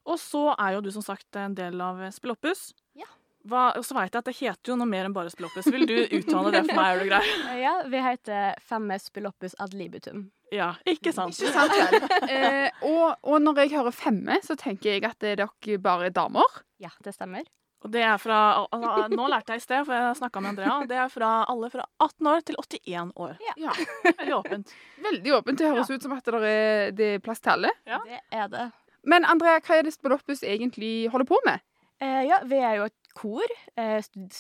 Og 0.06 0.20
så 0.22 0.48
er 0.54 0.76
jo 0.76 0.84
du 0.86 0.92
som 0.94 1.06
sagt 1.06 1.38
en 1.40 1.56
del 1.58 1.82
av 1.82 2.02
Spilloppus. 2.14 2.70
Ja. 2.98 3.08
Hva, 3.46 3.68
og 3.78 3.86
så 3.86 3.94
vet 3.98 4.14
jeg 4.14 4.22
at 4.24 4.30
det 4.30 4.38
heter 4.40 4.72
jo 4.72 4.78
noe 4.80 4.90
mer 4.90 5.06
enn 5.08 5.14
bare 5.14 5.30
Spilloppus. 5.34 5.68
Vil 5.74 5.86
du 5.90 5.98
uttale 6.18 6.54
det 6.54 6.64
for 6.66 6.78
meg, 6.78 6.88
er 6.88 7.02
du 7.02 7.10
grei? 7.12 7.22
Eh, 7.52 7.60
ja, 7.66 7.76
vi 7.90 8.02
heter 8.06 8.56
Femme 8.66 8.98
Spilloppus 9.02 9.58
ad 9.62 9.76
libitum. 9.78 10.28
Ja, 10.54 10.72
ikke 10.88 11.14
sant? 11.14 11.38
Ikke 11.42 11.54
sant? 11.54 12.14
Eh, 12.36 12.72
og, 12.86 13.20
og 13.26 13.42
når 13.44 13.64
jeg 13.64 13.76
hører 13.76 13.94
femme, 13.94 14.40
så 14.44 14.56
tenker 14.58 14.96
jeg 14.96 15.06
at 15.06 15.20
det 15.22 15.36
er 15.36 15.44
dere 15.44 15.78
bare 15.82 16.10
er 16.10 16.16
damer. 16.16 16.58
Ja, 16.82 16.90
det 17.06 17.14
stemmer. 17.16 17.46
Og 17.86 17.92
det 17.94 18.02
er 18.02 18.16
fra 18.18 18.38
altså, 18.66 19.06
Nå 19.14 19.28
lærte 19.30 19.54
jeg 19.54 19.62
i 19.62 19.64
sted, 19.64 19.84
for 19.86 19.94
jeg 19.94 20.18
snakka 20.18 20.42
med 20.42 20.56
Andrea. 20.56 20.78
Det 20.90 20.98
er 20.98 21.12
fra 21.14 21.32
alle 21.52 21.70
fra 21.70 21.86
18 22.02 22.30
år 22.32 22.42
til 22.48 22.58
81 22.64 23.12
år. 23.28 23.36
Ja. 23.62 23.76
Veldig 24.08 24.34
åpent. 24.40 24.74
Veldig 25.06 25.36
åpent. 25.38 25.62
Det 25.62 25.70
høres 25.70 25.92
ut 25.94 26.08
som 26.08 26.16
at 26.18 26.26
det 26.26 26.50
er, 26.50 26.96
det 26.98 27.12
er 27.20 27.22
plass 27.22 27.44
til 27.46 27.54
alle. 27.54 27.74
Ja. 27.86 28.02
Det 28.08 28.24
er 28.34 28.50
det. 28.56 28.66
Men 29.06 29.26
Andrea, 29.26 29.60
hva 29.62 29.78
er 29.80 29.84
det 29.88 29.94
Spilloppus 29.96 30.42
egentlig 30.44 31.10
holder 31.14 31.28
på 31.30 31.38
med? 31.46 31.62
Eh, 32.02 32.24
ja, 32.28 32.40
vi 32.44 32.58
er 32.60 32.76
jo 32.80 32.88
et 32.90 33.14
kor, 33.16 33.52
eh, 33.78 34.00
stud- 34.02 34.34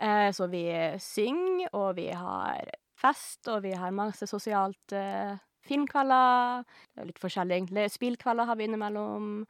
Eh, 0.00 0.30
så 0.32 0.48
vi 0.50 0.64
synger, 0.98 1.68
og 1.74 1.96
vi 1.96 2.08
har 2.10 2.70
fest, 2.96 3.46
og 3.48 3.62
vi 3.62 3.72
har 3.72 3.90
masse 3.94 4.26
sosialt 4.26 4.92
eh, 4.92 5.36
filmkvelder. 5.68 6.64
Er 6.98 7.06
litt 7.08 7.18
forskjellig, 7.22 7.58
egentlig. 7.58 7.90
Spillkvelder 7.90 8.46
har 8.48 8.56
vi 8.58 8.64
innimellom. 8.68 9.46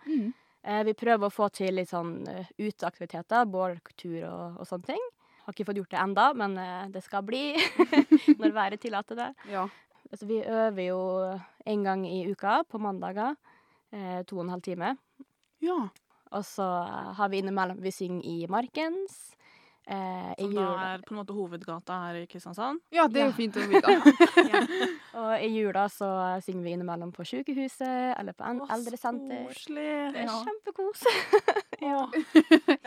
Eh, 0.64 0.82
vi 0.84 0.92
prøver 0.94 1.26
å 1.28 1.32
få 1.32 1.48
til 1.52 1.74
litt 1.74 1.90
sånn 1.90 2.26
eh, 2.28 2.46
uteaktiviteter, 2.58 3.46
båltur 3.50 4.24
og, 4.28 4.60
og 4.62 4.66
sånne 4.68 4.86
ting. 4.92 5.06
Har 5.46 5.54
ikke 5.56 5.66
fått 5.66 5.80
gjort 5.80 5.90
det 5.90 5.98
enda, 6.02 6.26
men 6.38 6.58
eh, 6.58 6.84
det 6.94 7.02
skal 7.02 7.22
bli 7.26 7.54
når 8.40 8.52
været 8.54 8.80
tillater 8.84 9.18
det. 9.18 9.30
Ja. 9.50 9.64
Altså, 10.12 10.26
vi 10.28 10.42
øver 10.44 10.82
jo 10.86 11.00
en 11.66 11.82
gang 11.86 12.04
i 12.06 12.24
uka, 12.30 12.60
på 12.68 12.78
mandager. 12.82 13.34
Eh, 13.92 14.22
to 14.24 14.38
og 14.38 14.44
en 14.46 14.54
halv 14.56 14.62
time. 14.62 14.96
ja. 15.60 15.88
Og 16.32 16.44
så 16.48 16.64
har 17.12 17.28
vi 17.28 17.42
innimellom 17.42 17.76
Vi 17.84 17.90
synger 17.92 18.24
i 18.24 18.46
Markens. 18.48 19.34
Eh, 19.86 20.30
I 20.38 20.46
Som 20.46 20.54
da 20.54 20.62
er 20.94 21.02
på 21.04 21.12
en 21.12 21.18
måte 21.18 21.34
hovedgata 21.36 21.92
her 22.06 22.14
i 22.22 22.26
Kristiansand. 22.26 22.80
Ja, 22.94 23.04
det 23.06 23.20
er 23.20 23.26
jo 23.26 23.32
Ja. 23.32 23.36
fint 23.36 23.56
å 23.60 23.66
vite. 23.68 23.92
Og 25.20 25.42
i 25.42 25.48
jula 25.52 25.88
så 25.92 26.08
synger 26.40 26.62
vi 26.64 26.72
innimellom 26.72 27.12
på 27.12 27.26
sykehuset 27.28 28.16
eller 28.18 28.32
på 28.32 28.46
en 28.48 28.62
Åh, 28.62 28.70
eldresenter. 28.78 29.44
Koselig. 29.50 30.12
Det 30.14 30.22
er 30.22 30.30
Ja. 30.30 30.38
kjempekos. 30.46 31.04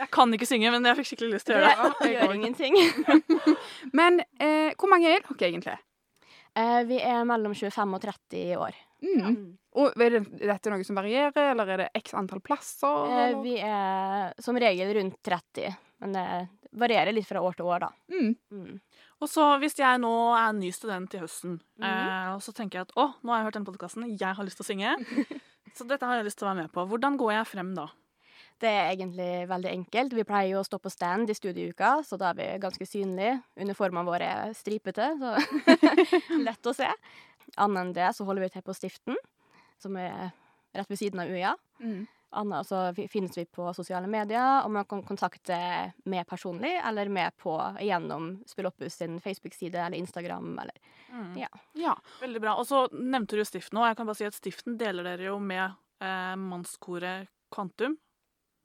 Jeg 0.00 0.08
kan 0.10 0.32
ikke 0.34 0.46
synge, 0.48 0.70
men 0.72 0.82
jeg 0.88 0.96
fikk 0.96 1.10
skikkelig 1.12 1.32
lyst 1.36 1.46
til 1.46 1.56
å 1.56 1.60
gjøre 1.60 1.76
det. 1.76 1.94
Det 2.00 2.12
gjør 2.16 2.34
ingenting. 2.34 2.74
Men 3.92 4.20
eh, 4.40 4.72
hvor 4.74 4.88
mange 4.90 5.10
er 5.12 5.20
dere 5.22 5.50
egentlig? 5.52 5.76
Eh, 6.56 6.82
vi 6.88 6.98
er 7.04 7.22
mellom 7.28 7.54
25 7.54 7.94
og 7.94 8.02
30 8.02 8.56
år. 8.58 8.74
Mm. 9.04 9.56
Og 9.76 9.92
er 10.00 10.14
det, 10.16 10.20
er 10.40 10.52
dette 10.54 10.70
noe 10.72 10.84
som 10.88 10.96
varierer, 10.96 11.50
eller 11.52 11.68
er 11.74 11.82
det 11.84 11.88
x 12.00 12.14
antall 12.16 12.40
plasser? 12.40 13.02
Eh, 13.10 13.24
eller? 13.26 13.42
vi 13.44 13.56
er 13.60 14.32
som 14.42 14.56
regel 14.56 14.94
rundt 14.96 15.18
30, 15.26 15.74
men 16.00 16.14
det 16.16 16.26
varierer 16.76 17.12
litt 17.16 17.28
fra 17.28 17.40
år 17.44 17.56
til 17.58 17.68
år, 17.68 17.84
da. 17.86 17.90
Mm. 18.12 18.32
Mm. 18.52 18.80
Og 19.20 19.28
så 19.32 19.44
hvis 19.62 19.76
jeg 19.80 20.00
nå 20.02 20.12
er 20.36 20.56
ny 20.56 20.70
student 20.76 21.14
i 21.16 21.20
høsten, 21.22 21.58
Mhm. 21.78 21.84
eh, 21.88 22.32
og 22.34 22.40
så 22.44 22.52
tenker 22.56 22.80
jeg 22.80 22.88
at 22.88 22.96
å, 22.96 23.06
nå 23.22 23.32
har 23.32 23.38
jeg 23.40 23.46
hørt 23.50 23.54
denne 23.60 23.68
podkasten, 23.70 24.08
jeg 24.18 24.34
har 24.36 24.44
lyst 24.44 24.56
til 24.60 24.66
å 24.66 24.70
synge. 24.72 24.96
Så 25.76 25.84
dette 25.84 26.06
har 26.08 26.16
jeg 26.16 26.24
lyst 26.24 26.38
til 26.40 26.46
å 26.46 26.54
være 26.54 26.62
med 26.62 26.72
på. 26.72 26.86
Hvordan 26.88 27.16
går 27.20 27.32
jeg 27.34 27.46
frem 27.50 27.74
da? 27.76 27.84
Det 28.62 28.68
er 28.70 28.94
egentlig 28.94 29.44
veldig 29.50 29.68
enkelt. 29.74 30.14
Vi 30.16 30.24
pleier 30.24 30.54
jo 30.54 30.60
å 30.62 30.64
stå 30.64 30.78
på 30.80 30.88
stand 30.88 31.28
i 31.28 31.34
studieuka, 31.36 31.98
så 32.06 32.16
da 32.16 32.30
er 32.30 32.38
vi 32.38 32.46
ganske 32.62 32.86
synlige. 32.88 33.42
Uniformene 33.60 34.06
våre 34.08 34.24
er 34.46 34.54
stripete, 34.56 35.10
så 35.20 35.34
lett 36.46 36.64
å 36.64 36.72
se. 36.72 36.88
Annet 37.56 37.80
enn 37.86 37.94
det 37.96 38.10
så 38.16 38.24
holder 38.28 38.46
vi 38.46 38.50
til 38.56 38.62
på 38.66 38.74
Stiften, 38.76 39.16
som 39.80 39.96
er 40.00 40.30
rett 40.76 40.90
ved 40.92 40.98
siden 41.00 41.20
av 41.22 41.30
UiA. 41.32 41.54
Mm. 41.80 42.04
Annet 42.36 42.66
så 42.68 42.80
finnes 43.08 43.36
vi 43.38 43.44
på 43.48 43.68
sosiale 43.72 44.08
medier, 44.10 44.64
og 44.66 44.70
man 44.74 44.84
kan 44.84 45.00
kontakte 45.06 45.56
meg 46.10 46.26
personlig, 46.28 46.74
eller 46.84 47.08
med 47.08 47.32
på 47.40 47.54
gjennom 47.80 48.32
Spilloppus 48.50 48.98
sin 48.98 49.20
Facebook-side 49.24 49.78
eller 49.86 49.98
Instagram, 49.98 50.58
eller 50.58 50.76
Mm. 51.16 51.36
Ja. 51.38 51.48
Ja. 51.78 51.92
Veldig 52.20 52.40
bra. 52.42 52.56
Og 52.60 52.66
så 52.66 52.82
nevnte 52.92 53.38
du 53.38 53.44
Stiften 53.46 53.78
òg. 53.78 53.86
Jeg 53.88 53.96
kan 53.96 54.06
bare 54.08 54.18
si 54.18 54.24
at 54.26 54.34
Stiften 54.36 54.74
deler 54.76 55.06
dere 55.06 55.28
jo 55.30 55.38
med 55.40 55.62
eh, 56.02 56.34
mannskoret 56.36 57.28
Kvantum, 57.54 57.94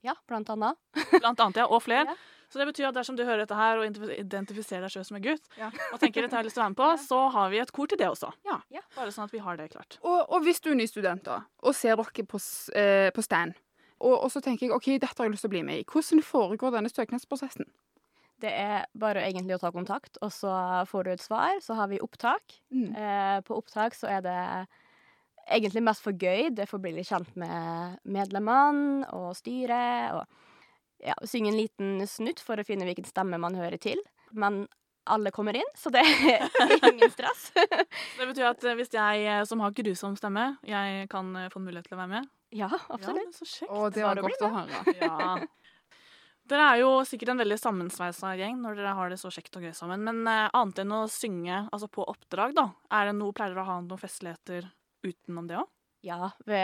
ja, 0.04 0.16
blant 0.28 0.50
annet. 0.50 0.76
blant 1.22 1.40
annet, 1.40 1.62
ja, 1.62 1.68
og 1.70 1.84
flere. 1.86 2.08
Ja. 2.16 2.16
Så 2.52 2.60
det 2.60 2.68
betyr 2.68 2.90
at 2.90 2.98
dersom 2.98 3.16
du 3.16 3.24
hører 3.24 3.46
dette 3.46 3.56
her 3.56 3.80
og 3.80 3.86
identifiserer 4.12 4.84
deg 4.84 4.92
sjøl 4.92 5.06
som 5.08 5.18
en 5.18 5.24
gutt, 5.24 5.46
Ja. 5.58 5.70
og 5.94 6.00
tenker 6.02 6.26
dette 6.26 6.36
har 6.36 6.44
jeg 6.44 6.50
lyst 6.52 6.58
til 6.60 6.62
å 6.62 6.66
være 6.66 6.74
med 6.76 6.82
på, 6.82 6.90
så 7.08 7.20
har 7.32 7.50
vi 7.54 7.62
et 7.64 7.72
kor 7.72 7.88
til 7.88 7.98
det 8.02 8.10
også. 8.12 8.32
Ja. 8.46 8.58
Ja. 8.76 8.82
Bare 8.98 9.14
sånn 9.16 9.24
at 9.30 9.32
vi 9.32 9.40
har 9.46 9.56
det 9.58 9.70
klart. 9.72 9.98
Og, 10.04 10.20
og 10.28 10.44
hvis 10.44 10.60
du 10.60 10.72
er 10.74 10.76
ny 10.76 10.88
student 10.92 11.24
da, 11.24 11.38
og 11.64 11.74
ser 11.78 11.96
dere 11.96 12.26
på, 12.28 12.42
eh, 12.76 13.08
på 13.16 13.24
stand, 13.24 13.56
og, 14.02 14.18
og 14.26 14.32
så 14.34 14.42
tenker 14.44 14.68
jeg 14.68 14.76
OK, 14.76 14.90
dette 15.00 15.16
har 15.18 15.30
jeg 15.30 15.32
lyst 15.38 15.46
til 15.48 15.52
å 15.52 15.56
bli 15.56 15.64
med 15.64 15.80
i. 15.80 15.88
Hvordan 15.88 16.22
foregår 16.26 16.76
denne 16.76 16.90
søknadsprosessen? 16.92 17.70
Det 18.42 18.50
er 18.58 18.88
bare 18.98 19.22
egentlig 19.28 19.54
å 19.56 19.62
ta 19.62 19.70
kontakt, 19.72 20.18
og 20.26 20.32
så 20.34 20.50
får 20.90 21.04
du 21.06 21.12
et 21.14 21.22
svar. 21.22 21.60
Så 21.62 21.76
har 21.78 21.88
vi 21.92 22.00
opptak. 22.02 22.56
Mm. 22.74 22.88
Eh, 22.98 23.42
på 23.46 23.54
opptak 23.62 23.94
så 23.94 24.10
er 24.10 24.24
det 24.26 24.38
egentlig 25.48 25.84
mest 25.86 26.02
for 26.02 26.12
gøy. 26.18 26.50
Det 26.58 26.66
får 26.70 26.82
bli 26.82 26.96
litt 26.96 27.08
kjent 27.12 27.36
med 27.38 28.00
medlemmene 28.10 29.06
og 29.14 29.36
styret. 29.38 30.18
Og 30.18 30.26
ja, 31.04 31.16
synge 31.28 31.52
en 31.52 31.60
liten 31.60 32.08
snutt 32.08 32.42
for 32.44 32.60
å 32.62 32.66
finne 32.68 32.86
hvilken 32.88 33.08
stemme 33.08 33.40
man 33.42 33.58
hører 33.58 33.82
til. 33.82 34.02
Men 34.32 34.66
alle 35.10 35.32
kommer 35.32 35.58
inn, 35.58 35.72
så 35.76 35.90
det 35.90 36.04
er 36.06 36.46
ingen 36.92 37.12
stress. 37.12 37.50
Det 37.56 38.28
betyr 38.28 38.52
at 38.52 38.64
eh, 38.64 38.78
hvis 38.78 38.94
jeg 38.94 39.24
eh, 39.26 39.42
som 39.50 39.64
har 39.66 39.74
grusom 39.76 40.18
stemme, 40.20 40.52
jeg 40.68 41.08
kan 41.12 41.34
eh, 41.40 41.50
få 41.52 41.62
en 41.62 41.66
mulighet 41.70 41.90
til 41.90 41.98
å 41.98 42.02
være 42.04 42.14
med. 42.14 42.30
ja, 42.54 42.70
absolutt. 42.70 43.32
Ja, 43.34 43.40
så 43.40 43.48
kjekt. 43.50 43.72
Og 43.72 43.90
det 43.96 44.06
var 44.06 44.22
bli 44.22 44.30
godt 44.30 44.48
å 44.48 44.54
høre. 44.60 44.86
Ja. 45.02 45.42
Dere 46.52 46.64
er 46.74 46.80
jo 46.82 46.88
sikkert 47.08 47.30
en 47.32 47.40
veldig 47.40 47.56
sammensveisa 47.62 48.34
gjeng 48.36 48.58
når 48.60 48.76
dere 48.76 48.96
har 48.98 49.12
det 49.14 49.20
så 49.22 49.30
kjekt 49.32 49.56
og 49.56 49.64
gøy 49.64 49.72
sammen. 49.78 50.02
Men 50.04 50.26
uh, 50.28 50.50
annet 50.58 50.82
enn 50.84 50.92
å 50.98 51.06
synge 51.08 51.62
altså 51.70 51.88
på 51.88 52.04
oppdrag, 52.12 52.52
da, 52.58 52.66
er 52.92 53.08
det 53.08 53.14
noe, 53.16 53.32
pleier 53.32 53.54
dere 53.54 53.64
å 53.64 53.70
ha 53.70 53.78
noen 53.80 54.02
festligheter 54.02 54.68
utenom 55.06 55.48
det 55.48 55.62
òg? 55.62 55.70
Ja, 56.02 56.32
vi, 56.46 56.60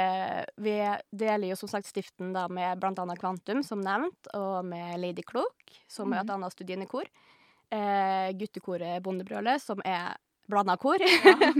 vi 0.56 0.76
deler 1.12 1.52
jo 1.52 1.56
som 1.60 1.70
sagt 1.70 1.86
stiften 1.86 2.32
da 2.34 2.48
med 2.50 2.84
annet 2.84 3.20
Kvantum, 3.22 3.62
som 3.64 3.84
nevnt, 3.86 4.30
og 4.34 4.66
med 4.66 4.98
Lady 5.00 5.22
Klok, 5.22 5.76
som 5.88 6.14
er 6.14 6.24
et 6.24 6.32
annet 6.34 6.56
studienekor. 6.56 7.06
Eh, 7.70 8.32
guttekoret 8.40 9.04
Bondebrølet, 9.06 9.62
som 9.62 9.84
er 9.86 10.16
blanda 10.50 10.74
kor. 10.82 11.04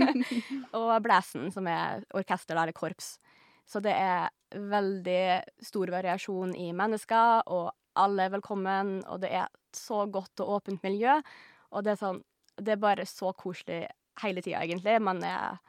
og 0.78 0.90
Blæsen, 1.04 1.52
som 1.54 1.70
er 1.70 2.02
orkester 2.18 2.58
eller 2.58 2.74
korps. 2.74 3.14
Så 3.68 3.82
det 3.84 3.94
er 3.94 4.26
veldig 4.58 5.22
stor 5.62 5.92
variasjon 5.92 6.56
i 6.58 6.72
mennesker, 6.74 7.44
og 7.46 7.70
alle 7.98 8.26
er 8.26 8.34
velkommen, 8.34 9.02
og 9.06 9.22
det 9.22 9.30
er 9.38 9.46
så 9.76 10.02
godt 10.10 10.42
og 10.42 10.56
åpent 10.58 10.82
miljø. 10.82 11.18
Og 11.70 11.84
det 11.84 11.94
er 11.94 12.02
sånn 12.02 12.22
Det 12.58 12.72
er 12.74 12.80
bare 12.82 13.04
så 13.06 13.30
koselig 13.38 13.84
hele 14.18 14.42
tida, 14.42 14.64
egentlig. 14.64 14.96
Man 14.98 15.22
er 15.22 15.60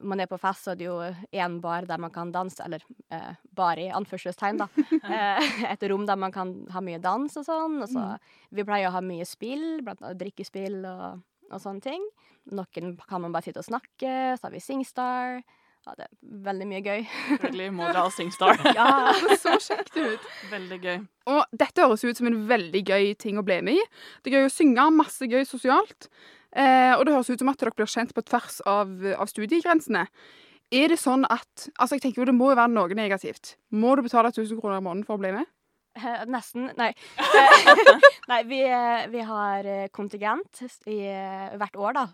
man 0.00 0.20
er 0.22 0.28
på 0.30 0.38
fest, 0.40 0.64
så 0.64 0.72
er 0.72 0.80
det 0.80 0.86
jo 0.86 0.96
én 1.36 1.58
bar 1.62 1.86
der 1.88 2.00
man 2.00 2.12
kan 2.14 2.32
danse, 2.32 2.62
eller 2.64 2.82
eh, 3.12 3.32
bar 3.56 3.80
i 3.80 3.90
anførselstegn, 3.94 4.60
da. 4.62 4.68
Eh, 5.10 5.52
et 5.72 5.82
rom 5.90 6.04
der 6.06 6.18
man 6.20 6.32
kan 6.34 6.52
ha 6.70 6.80
mye 6.84 7.00
dans 7.02 7.36
og 7.40 7.46
sånn. 7.46 7.80
Og 7.82 7.88
så 7.90 8.04
Vi 8.54 8.64
pleier 8.66 8.90
å 8.90 8.94
ha 8.94 9.00
mye 9.04 9.26
spill, 9.28 9.80
blant 9.84 10.02
annet 10.02 10.20
drikkespill 10.20 10.82
og, 10.88 11.22
og 11.50 11.62
sånne 11.62 11.84
ting. 11.84 12.04
Noen 12.56 12.94
kan 13.08 13.22
man 13.24 13.32
bare 13.34 13.48
sitte 13.48 13.62
og 13.62 13.68
snakke, 13.68 14.12
så 14.38 14.48
har 14.48 14.54
vi 14.54 14.62
Singstar. 14.64 15.40
Ja, 15.86 15.94
det 15.96 16.04
er 16.04 16.10
veldig 16.44 16.66
mye 16.68 16.80
gøy. 16.84 17.04
Selvfølgelig 17.30 17.70
må 17.72 17.86
dere 17.88 18.02
ha 18.04 18.10
Singstar. 18.18 18.58
Ja, 18.78 18.88
Det 19.24 19.38
så 19.40 19.54
kjekt 19.64 19.96
ut. 19.96 20.26
Veldig 20.50 20.78
gøy. 20.84 20.98
Og 21.32 21.56
dette 21.62 21.86
høres 21.86 22.04
ut 22.04 22.20
som 22.20 22.28
en 22.28 22.42
veldig 22.50 22.82
gøy 22.84 23.14
ting 23.20 23.40
å 23.40 23.46
bli 23.46 23.60
med 23.64 23.80
i. 23.80 23.86
Det 24.20 24.32
er 24.32 24.42
gøy 24.42 24.50
å 24.50 24.52
synge, 24.52 24.90
masse 24.92 25.28
gøy 25.30 25.46
sosialt. 25.48 26.10
Eh, 26.56 26.92
og 26.96 27.04
det 27.06 27.14
høres 27.14 27.30
ut 27.30 27.42
som 27.42 27.50
at 27.52 27.60
dere 27.60 27.74
blir 27.76 27.90
kjent 27.90 28.14
på 28.14 28.24
tvers 28.26 28.60
av, 28.66 28.90
av 29.14 29.30
studiegrensene. 29.30 30.06
Er 30.70 30.90
det 30.92 31.00
sånn 31.02 31.26
at 31.26 31.68
Altså, 31.76 31.96
jeg 31.96 32.04
tenker 32.04 32.22
jo 32.22 32.28
det 32.30 32.36
må 32.36 32.52
jo 32.52 32.58
være 32.58 32.72
noe 32.72 32.96
negativt. 32.98 33.56
Må 33.74 33.96
du 33.96 34.04
betale 34.06 34.30
1000 34.30 34.58
kroner 34.60 34.78
i 34.78 34.84
måneden 34.86 35.06
for 35.06 35.18
å 35.18 35.22
bli 35.22 35.32
med? 35.34 35.50
Eh, 35.98 36.24
Nesten. 36.30 36.70
Nei. 36.78 36.92
Nei, 38.30 38.42
vi, 38.46 38.60
eh, 38.62 39.06
vi 39.10 39.22
har 39.26 39.66
eh, 39.66 39.88
kontingent 39.94 40.62
i, 40.86 41.00
eh, 41.10 41.54
hvert 41.58 41.78
år, 41.78 41.96
da. 41.98 42.08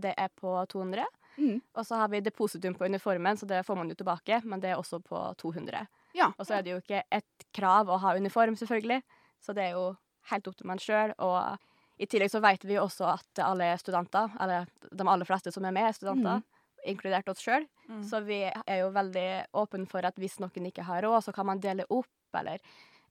Det 0.00 0.10
er 0.12 0.28
på 0.36 0.52
200. 0.68 1.06
Mm. 1.40 1.60
Og 1.72 1.86
så 1.88 1.96
har 1.96 2.10
vi 2.12 2.18
depositum 2.20 2.74
på 2.76 2.84
uniformen, 2.84 3.38
så 3.40 3.46
det 3.48 3.62
får 3.64 3.78
man 3.78 3.88
jo 3.88 3.94
tilbake, 3.96 4.42
men 4.44 4.60
det 4.60 4.74
er 4.74 4.76
også 4.76 4.98
på 5.00 5.22
200. 5.40 5.86
Ja. 6.12 6.26
Og 6.36 6.44
så 6.44 6.58
er 6.58 6.66
det 6.66 6.74
jo 6.74 6.80
ikke 6.82 7.00
et 7.08 7.46
krav 7.56 7.88
å 7.88 7.96
ha 8.02 8.12
uniform, 8.12 8.58
selvfølgelig, 8.60 9.00
så 9.40 9.54
det 9.56 9.70
er 9.70 9.78
jo 9.78 9.86
helt 10.28 10.50
opp 10.50 10.58
til 10.58 10.68
man 10.68 10.82
sjøl. 10.82 11.14
Og 11.16 11.56
i 12.00 12.06
tillegg 12.08 12.30
så 12.32 12.40
vet 12.40 12.64
vi 12.64 12.78
jo 12.78 12.86
også 12.86 13.04
at 13.12 13.42
alle 13.44 13.66
er 13.74 13.80
studenter, 13.80 14.30
eller 14.40 14.66
de 14.88 15.04
aller 15.12 15.28
fleste 15.28 15.52
som 15.52 15.64
er 15.68 15.74
med, 15.76 15.90
er 15.90 15.96
studenter, 15.98 16.40
inkludert 16.88 17.28
oss 17.28 17.42
sjøl. 17.44 17.66
Mm. 17.90 18.02
Så 18.08 18.22
vi 18.24 18.38
er 18.48 18.78
jo 18.80 18.88
veldig 18.94 19.26
åpne 19.60 19.84
for 19.90 20.06
at 20.08 20.16
hvis 20.16 20.38
noen 20.40 20.70
ikke 20.70 20.86
har 20.88 21.02
råd, 21.04 21.26
så 21.26 21.34
kan 21.36 21.46
man 21.50 21.60
dele 21.60 21.84
opp, 21.92 22.08
eller 22.40 22.56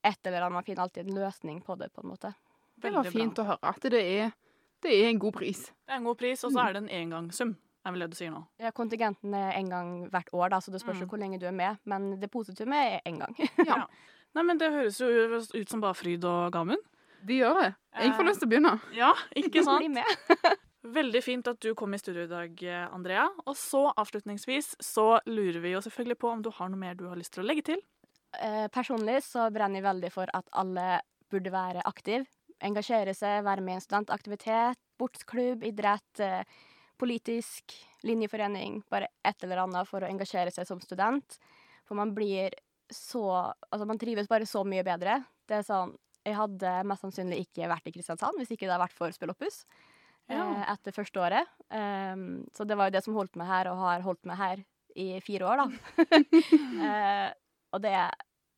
et 0.01 0.25
eller 0.25 0.41
annet. 0.47 0.57
Man 0.57 0.65
finner 0.65 0.87
alltid 0.87 1.05
en 1.09 1.19
løsning 1.21 1.61
på 1.61 1.75
det, 1.77 1.91
på 1.93 2.01
en 2.01 2.09
måte. 2.15 2.33
Det 2.81 2.91
var 2.95 3.09
fint 3.11 3.35
bra. 3.35 3.43
å 3.43 3.47
høre 3.53 3.73
at 3.75 3.89
det 3.93 4.01
er, 4.01 4.31
det 4.81 4.93
er 4.95 5.09
en 5.11 5.19
god 5.19 5.35
pris. 5.37 5.65
Det 5.85 5.93
er 5.93 5.99
en 5.99 6.07
god 6.09 6.17
pris, 6.17 6.43
og 6.47 6.53
så 6.55 6.63
er 6.65 6.73
det 6.77 6.83
en 6.85 6.93
engangssum, 7.03 7.55
er 7.85 7.91
vel 7.93 8.05
det 8.05 8.11
du 8.13 8.17
sier 8.17 8.31
nå. 8.33 8.41
Ja, 8.63 8.71
kontingenten 8.75 9.33
er 9.35 9.51
en 9.59 9.69
gang 9.69 9.89
hvert 10.09 10.31
år, 10.33 10.49
da, 10.55 10.61
så 10.63 10.71
det 10.73 10.81
spørs 10.81 11.01
jo 11.03 11.05
Mm. 11.05 11.09
hvor 11.13 11.19
lenge 11.21 11.39
du 11.39 11.45
er 11.45 11.51
med. 11.55 11.77
Men 11.85 12.09
det 12.15 12.21
depositumet 12.25 12.95
er 12.95 13.01
én 13.05 13.19
gang. 13.21 13.35
Ja. 13.67 13.83
Nei, 14.33 14.43
men 14.45 14.57
det 14.57 14.71
høres 14.71 14.97
jo 15.01 15.07
ut 15.09 15.69
som 15.69 15.81
bare 15.81 15.93
fryd 15.97 16.23
og 16.25 16.51
gammen. 16.53 16.77
De 17.27 17.39
gjør 17.41 17.59
det. 17.61 17.69
Jeg 17.99 18.13
får 18.15 18.23
Eh, 18.23 18.27
lyst 18.29 18.39
til 18.39 18.47
å 18.47 18.51
begynne. 18.53 18.73
Ja, 18.95 19.11
ikke 19.35 19.51
Bli 19.59 19.63
sant? 19.63 19.93
med. 19.93 20.55
Veldig 20.99 21.21
fint 21.23 21.47
at 21.51 21.59
du 21.59 21.73
kom 21.75 21.93
i 21.93 21.99
studio 21.99 22.23
i 22.23 22.31
dag, 22.31 22.61
Andrea. 22.95 23.25
Og 23.45 23.55
så 23.59 23.89
avslutningsvis 23.99 24.75
så 24.79 25.19
lurer 25.27 25.59
vi 25.59 25.73
jo 25.73 25.81
selvfølgelig 25.83 26.19
på 26.21 26.29
om 26.31 26.41
du 26.45 26.49
har 26.55 26.69
noe 26.71 26.79
mer 26.79 26.95
du 26.95 27.05
har 27.09 27.19
lyst 27.19 27.33
til 27.35 27.43
å 27.43 27.47
legge 27.49 27.65
til. 27.73 27.81
Eh, 28.39 28.67
personlig 28.71 29.19
så 29.25 29.49
brenner 29.51 29.81
jeg 29.81 29.87
veldig 29.89 30.11
for 30.13 30.31
at 30.33 30.47
alle 30.53 31.01
burde 31.29 31.51
være 31.51 31.83
aktive. 31.85 32.23
Engasjere 32.63 33.13
seg, 33.15 33.43
være 33.45 33.61
med 33.63 33.75
i 33.75 33.79
en 33.79 33.83
studentaktivitet, 33.83 34.79
sportsklubb, 34.95 35.63
idrett, 35.67 36.19
eh, 36.23 36.43
politisk, 36.99 37.75
linjeforening. 38.03 38.81
Bare 38.91 39.07
et 39.25 39.43
eller 39.43 39.61
annet 39.65 39.87
for 39.87 40.03
å 40.03 40.09
engasjere 40.09 40.51
seg 40.51 40.67
som 40.67 40.79
student. 40.83 41.37
For 41.87 41.95
man 41.99 42.15
blir 42.15 42.55
så 42.89 43.21
Altså, 43.69 43.85
man 43.85 43.99
trives 44.01 44.27
bare 44.27 44.47
så 44.49 44.63
mye 44.65 44.81
bedre. 44.83 45.19
Det 45.47 45.59
er 45.59 45.65
sånn 45.67 45.91
Jeg 46.27 46.35
hadde 46.35 46.73
mest 46.89 47.05
sannsynlig 47.05 47.39
ikke 47.47 47.69
vært 47.71 47.87
i 47.87 47.93
Kristiansand 47.95 48.37
hvis 48.41 48.51
ikke 48.51 48.65
det 48.67 48.73
hadde 48.75 48.83
vært 48.87 48.97
for 48.97 49.13
Spilloppus 49.15 49.61
Ja. 50.29 50.43
eh, 50.43 50.65
etter 50.73 50.93
første 50.93 51.21
året. 51.23 51.47
Um, 51.71 52.45
så 52.53 52.65
det 52.67 52.75
var 52.77 52.89
jo 52.89 52.95
det 52.97 53.03
som 53.05 53.15
holdt 53.17 53.35
meg 53.39 53.47
her, 53.49 53.69
og 53.71 53.79
har 53.81 54.03
holdt 54.05 54.25
meg 54.29 54.37
her 54.37 54.63
i 54.99 55.07
fire 55.25 55.47
år, 55.47 55.63
da. 55.63 56.05
Eh, 56.89 57.29
og 57.73 57.81
det, 57.83 57.93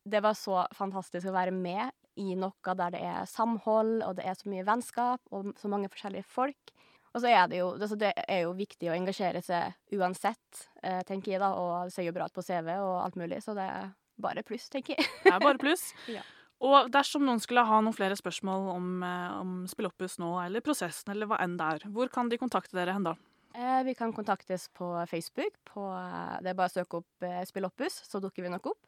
det 0.08 0.20
var 0.24 0.34
så 0.38 0.62
fantastisk 0.76 1.28
å 1.28 1.34
være 1.34 1.52
med 1.52 1.90
i 2.20 2.34
noe 2.36 2.74
der 2.76 2.92
det 2.94 3.00
er 3.04 3.24
samhold, 3.28 4.02
og 4.04 4.16
det 4.18 4.24
er 4.28 4.36
så 4.36 4.48
mye 4.52 4.64
vennskap, 4.68 5.20
og 5.32 5.52
så 5.60 5.68
mange 5.72 5.88
forskjellige 5.92 6.24
folk. 6.28 6.72
Og 7.12 7.20
så 7.20 7.28
er 7.28 7.48
det 7.52 7.58
jo, 7.60 7.70
altså 7.76 7.96
det 8.00 8.12
er 8.24 8.44
jo 8.46 8.54
viktig 8.56 8.88
å 8.88 8.94
engasjere 8.96 9.42
seg 9.44 9.74
uansett, 9.98 10.62
eh, 10.82 11.02
tenker 11.08 11.34
jeg 11.34 11.40
da, 11.42 11.50
og 11.56 11.88
det 11.88 11.92
ser 11.96 12.06
jo 12.08 12.14
bra 12.16 12.24
ut 12.28 12.36
på 12.36 12.44
CV 12.44 12.70
og 12.78 12.94
alt 13.04 13.18
mulig, 13.20 13.42
så 13.44 13.52
det 13.56 13.64
er 13.68 13.90
bare 14.22 14.44
pluss, 14.48 14.68
tenker 14.72 14.96
jeg. 14.96 15.08
Det 15.24 15.32
er 15.34 15.44
bare 15.44 15.60
pluss. 15.60 15.90
Ja. 16.16 16.24
Og 16.62 16.92
dersom 16.94 17.24
noen 17.26 17.40
skulle 17.42 17.64
ha 17.66 17.80
noen 17.82 17.96
flere 17.96 18.16
spørsmål 18.18 18.68
om, 18.76 18.88
eh, 19.02 19.40
om 19.40 19.54
Spilloppus 19.66 20.18
nå, 20.22 20.30
eller 20.44 20.62
prosessen, 20.62 21.10
eller 21.10 21.26
hva 21.26 21.40
enn 21.42 21.56
det 21.58 21.68
er, 21.74 21.88
hvor 21.90 22.10
kan 22.12 22.30
de 22.30 22.38
kontakte 22.38 22.78
dere 22.78 22.94
hen 22.94 23.08
da? 23.08 23.16
Eh, 23.54 23.82
vi 23.84 23.94
kan 23.94 24.12
kontaktes 24.12 24.68
på 24.68 25.06
Facebook. 25.10 25.58
På, 25.64 25.90
eh, 25.92 26.38
det 26.40 26.52
er 26.52 26.54
bare 26.54 26.70
å 26.70 26.76
søke 26.78 27.02
opp 27.02 27.26
eh, 27.26 27.42
Spilloppus, 27.44 27.98
så 28.08 28.20
dukker 28.22 28.46
vi 28.46 28.52
nok 28.52 28.70
opp. 28.72 28.80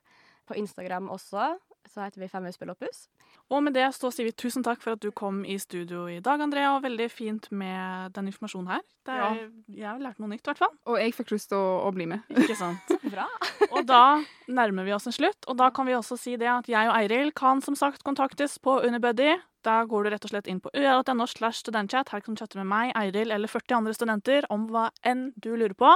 På 0.47 0.57
Instagram 0.57 1.11
også, 1.13 1.59
så 1.91 2.05
heter 2.05 2.23
vi 2.23 2.29
Femhusspill 2.31 2.71
Opus. 2.73 3.07
Og 3.53 3.61
med 3.63 3.75
det 3.77 3.85
så 3.93 4.09
sier 4.15 4.29
vi 4.29 4.33
tusen 4.33 4.65
takk 4.65 4.81
for 4.83 4.97
at 4.97 5.03
du 5.05 5.11
kom 5.13 5.43
i 5.45 5.57
studio 5.61 6.07
i 6.09 6.19
dag, 6.25 6.41
Andrea. 6.41 6.73
Og 6.77 6.85
veldig 6.87 7.09
fint 7.13 7.51
med 7.53 8.15
den 8.17 8.31
informasjonen 8.31 8.71
her. 8.73 8.85
Er, 9.05 9.41
Jeg 9.69 9.85
har 9.85 10.01
lært 10.01 10.21
noe 10.23 10.31
nytt, 10.33 10.41
i 10.47 10.49
hvert 10.49 10.63
fall. 10.63 10.73
Og 10.89 10.97
jeg 11.01 11.13
fikk 11.17 11.35
lyst 11.35 11.51
til 11.53 11.61
å, 11.61 11.83
å 11.85 11.91
bli 11.95 12.07
med. 12.09 12.25
Ikke 12.33 12.57
sant? 12.57 12.95
Bra. 13.15 13.27
Og 13.71 13.83
da 13.89 14.03
nærmer 14.49 14.89
vi 14.89 14.95
oss 14.97 15.09
en 15.11 15.17
slutt, 15.17 15.45
og 15.51 15.59
da 15.61 15.69
kan 15.77 15.89
vi 15.89 15.97
også 15.97 16.17
si 16.21 16.39
det 16.41 16.49
at 16.51 16.71
jeg 16.73 16.89
og 16.89 16.97
Eiril 16.97 17.35
kan 17.37 17.61
som 17.65 17.77
sagt 17.77 18.05
kontaktes 18.07 18.57
på 18.65 18.79
Unibuddy. 18.87 19.35
Da 19.65 19.83
går 19.89 20.05
du 20.05 20.13
rett 20.13 20.25
og 20.25 20.33
slett 20.33 20.49
inn 20.49 20.61
på 20.65 20.73
ua.no 20.77 21.27
slash 21.29 21.63
studentchat. 21.65 22.11
Her 22.13 22.25
kan 22.25 22.37
du 22.37 22.41
chatte 22.41 22.61
med 22.61 22.69
meg, 22.73 22.95
Eiril 23.01 23.33
eller 23.33 23.49
40 23.49 23.79
andre 23.83 23.95
studenter 23.97 24.49
om 24.53 24.67
hva 24.73 24.89
enn 25.05 25.31
du 25.37 25.53
lurer 25.55 25.77
på. 25.77 25.93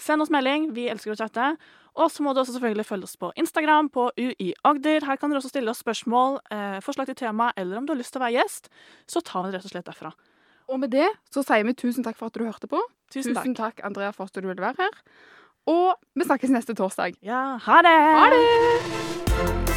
Send 0.00 0.22
oss 0.22 0.30
melding, 0.34 0.72
vi 0.74 0.88
elsker 0.90 1.14
å 1.14 1.18
chatte. 1.18 1.54
Og 1.94 2.10
så 2.10 2.24
må 2.26 2.32
du 2.34 2.40
også 2.42 2.56
selvfølgelig 2.56 2.86
følge 2.88 3.06
oss 3.06 3.16
på 3.16 3.30
Instagram, 3.38 3.88
på 3.94 4.08
UI 4.18 4.52
Agder. 4.66 5.06
Her 5.06 5.16
kan 5.16 5.30
dere 5.30 5.38
også 5.38 5.52
stille 5.52 5.70
oss 5.70 5.82
spørsmål, 5.84 6.40
eh, 6.50 6.80
forslag 6.82 7.06
til 7.06 7.18
tema, 7.22 7.52
eller 7.56 7.78
om 7.78 7.86
du 7.86 7.94
har 7.94 8.00
lyst 8.00 8.12
til 8.14 8.22
å 8.22 8.24
være 8.26 8.40
gjest. 8.40 8.68
Så 9.06 9.22
tar 9.22 9.44
vi 9.44 9.52
det 9.52 9.60
rett 9.60 9.70
og 9.70 9.74
slett 9.76 9.86
derfra. 9.86 10.12
Og 10.68 10.80
med 10.80 10.90
det 10.90 11.06
så 11.30 11.44
sier 11.44 11.64
vi 11.64 11.76
tusen 11.76 12.04
takk 12.06 12.16
for 12.18 12.32
at 12.32 12.34
du 12.34 12.44
hørte 12.44 12.66
på. 12.70 12.80
Tusen 13.12 13.34
takk. 13.34 13.44
Tusen 13.44 13.54
takk, 13.54 13.84
Andrea, 13.84 14.10
for 14.10 14.24
at 14.26 14.34
du 14.34 14.48
ville 14.48 14.64
være 14.64 14.80
her. 14.80 14.98
Og 15.70 15.94
vi 16.16 16.26
snakkes 16.26 16.50
neste 16.50 16.74
torsdag. 16.74 17.16
Ja, 17.22 17.56
ha 17.62 17.80
det! 17.86 17.96
Ha 18.18 18.26
det! 18.34 19.73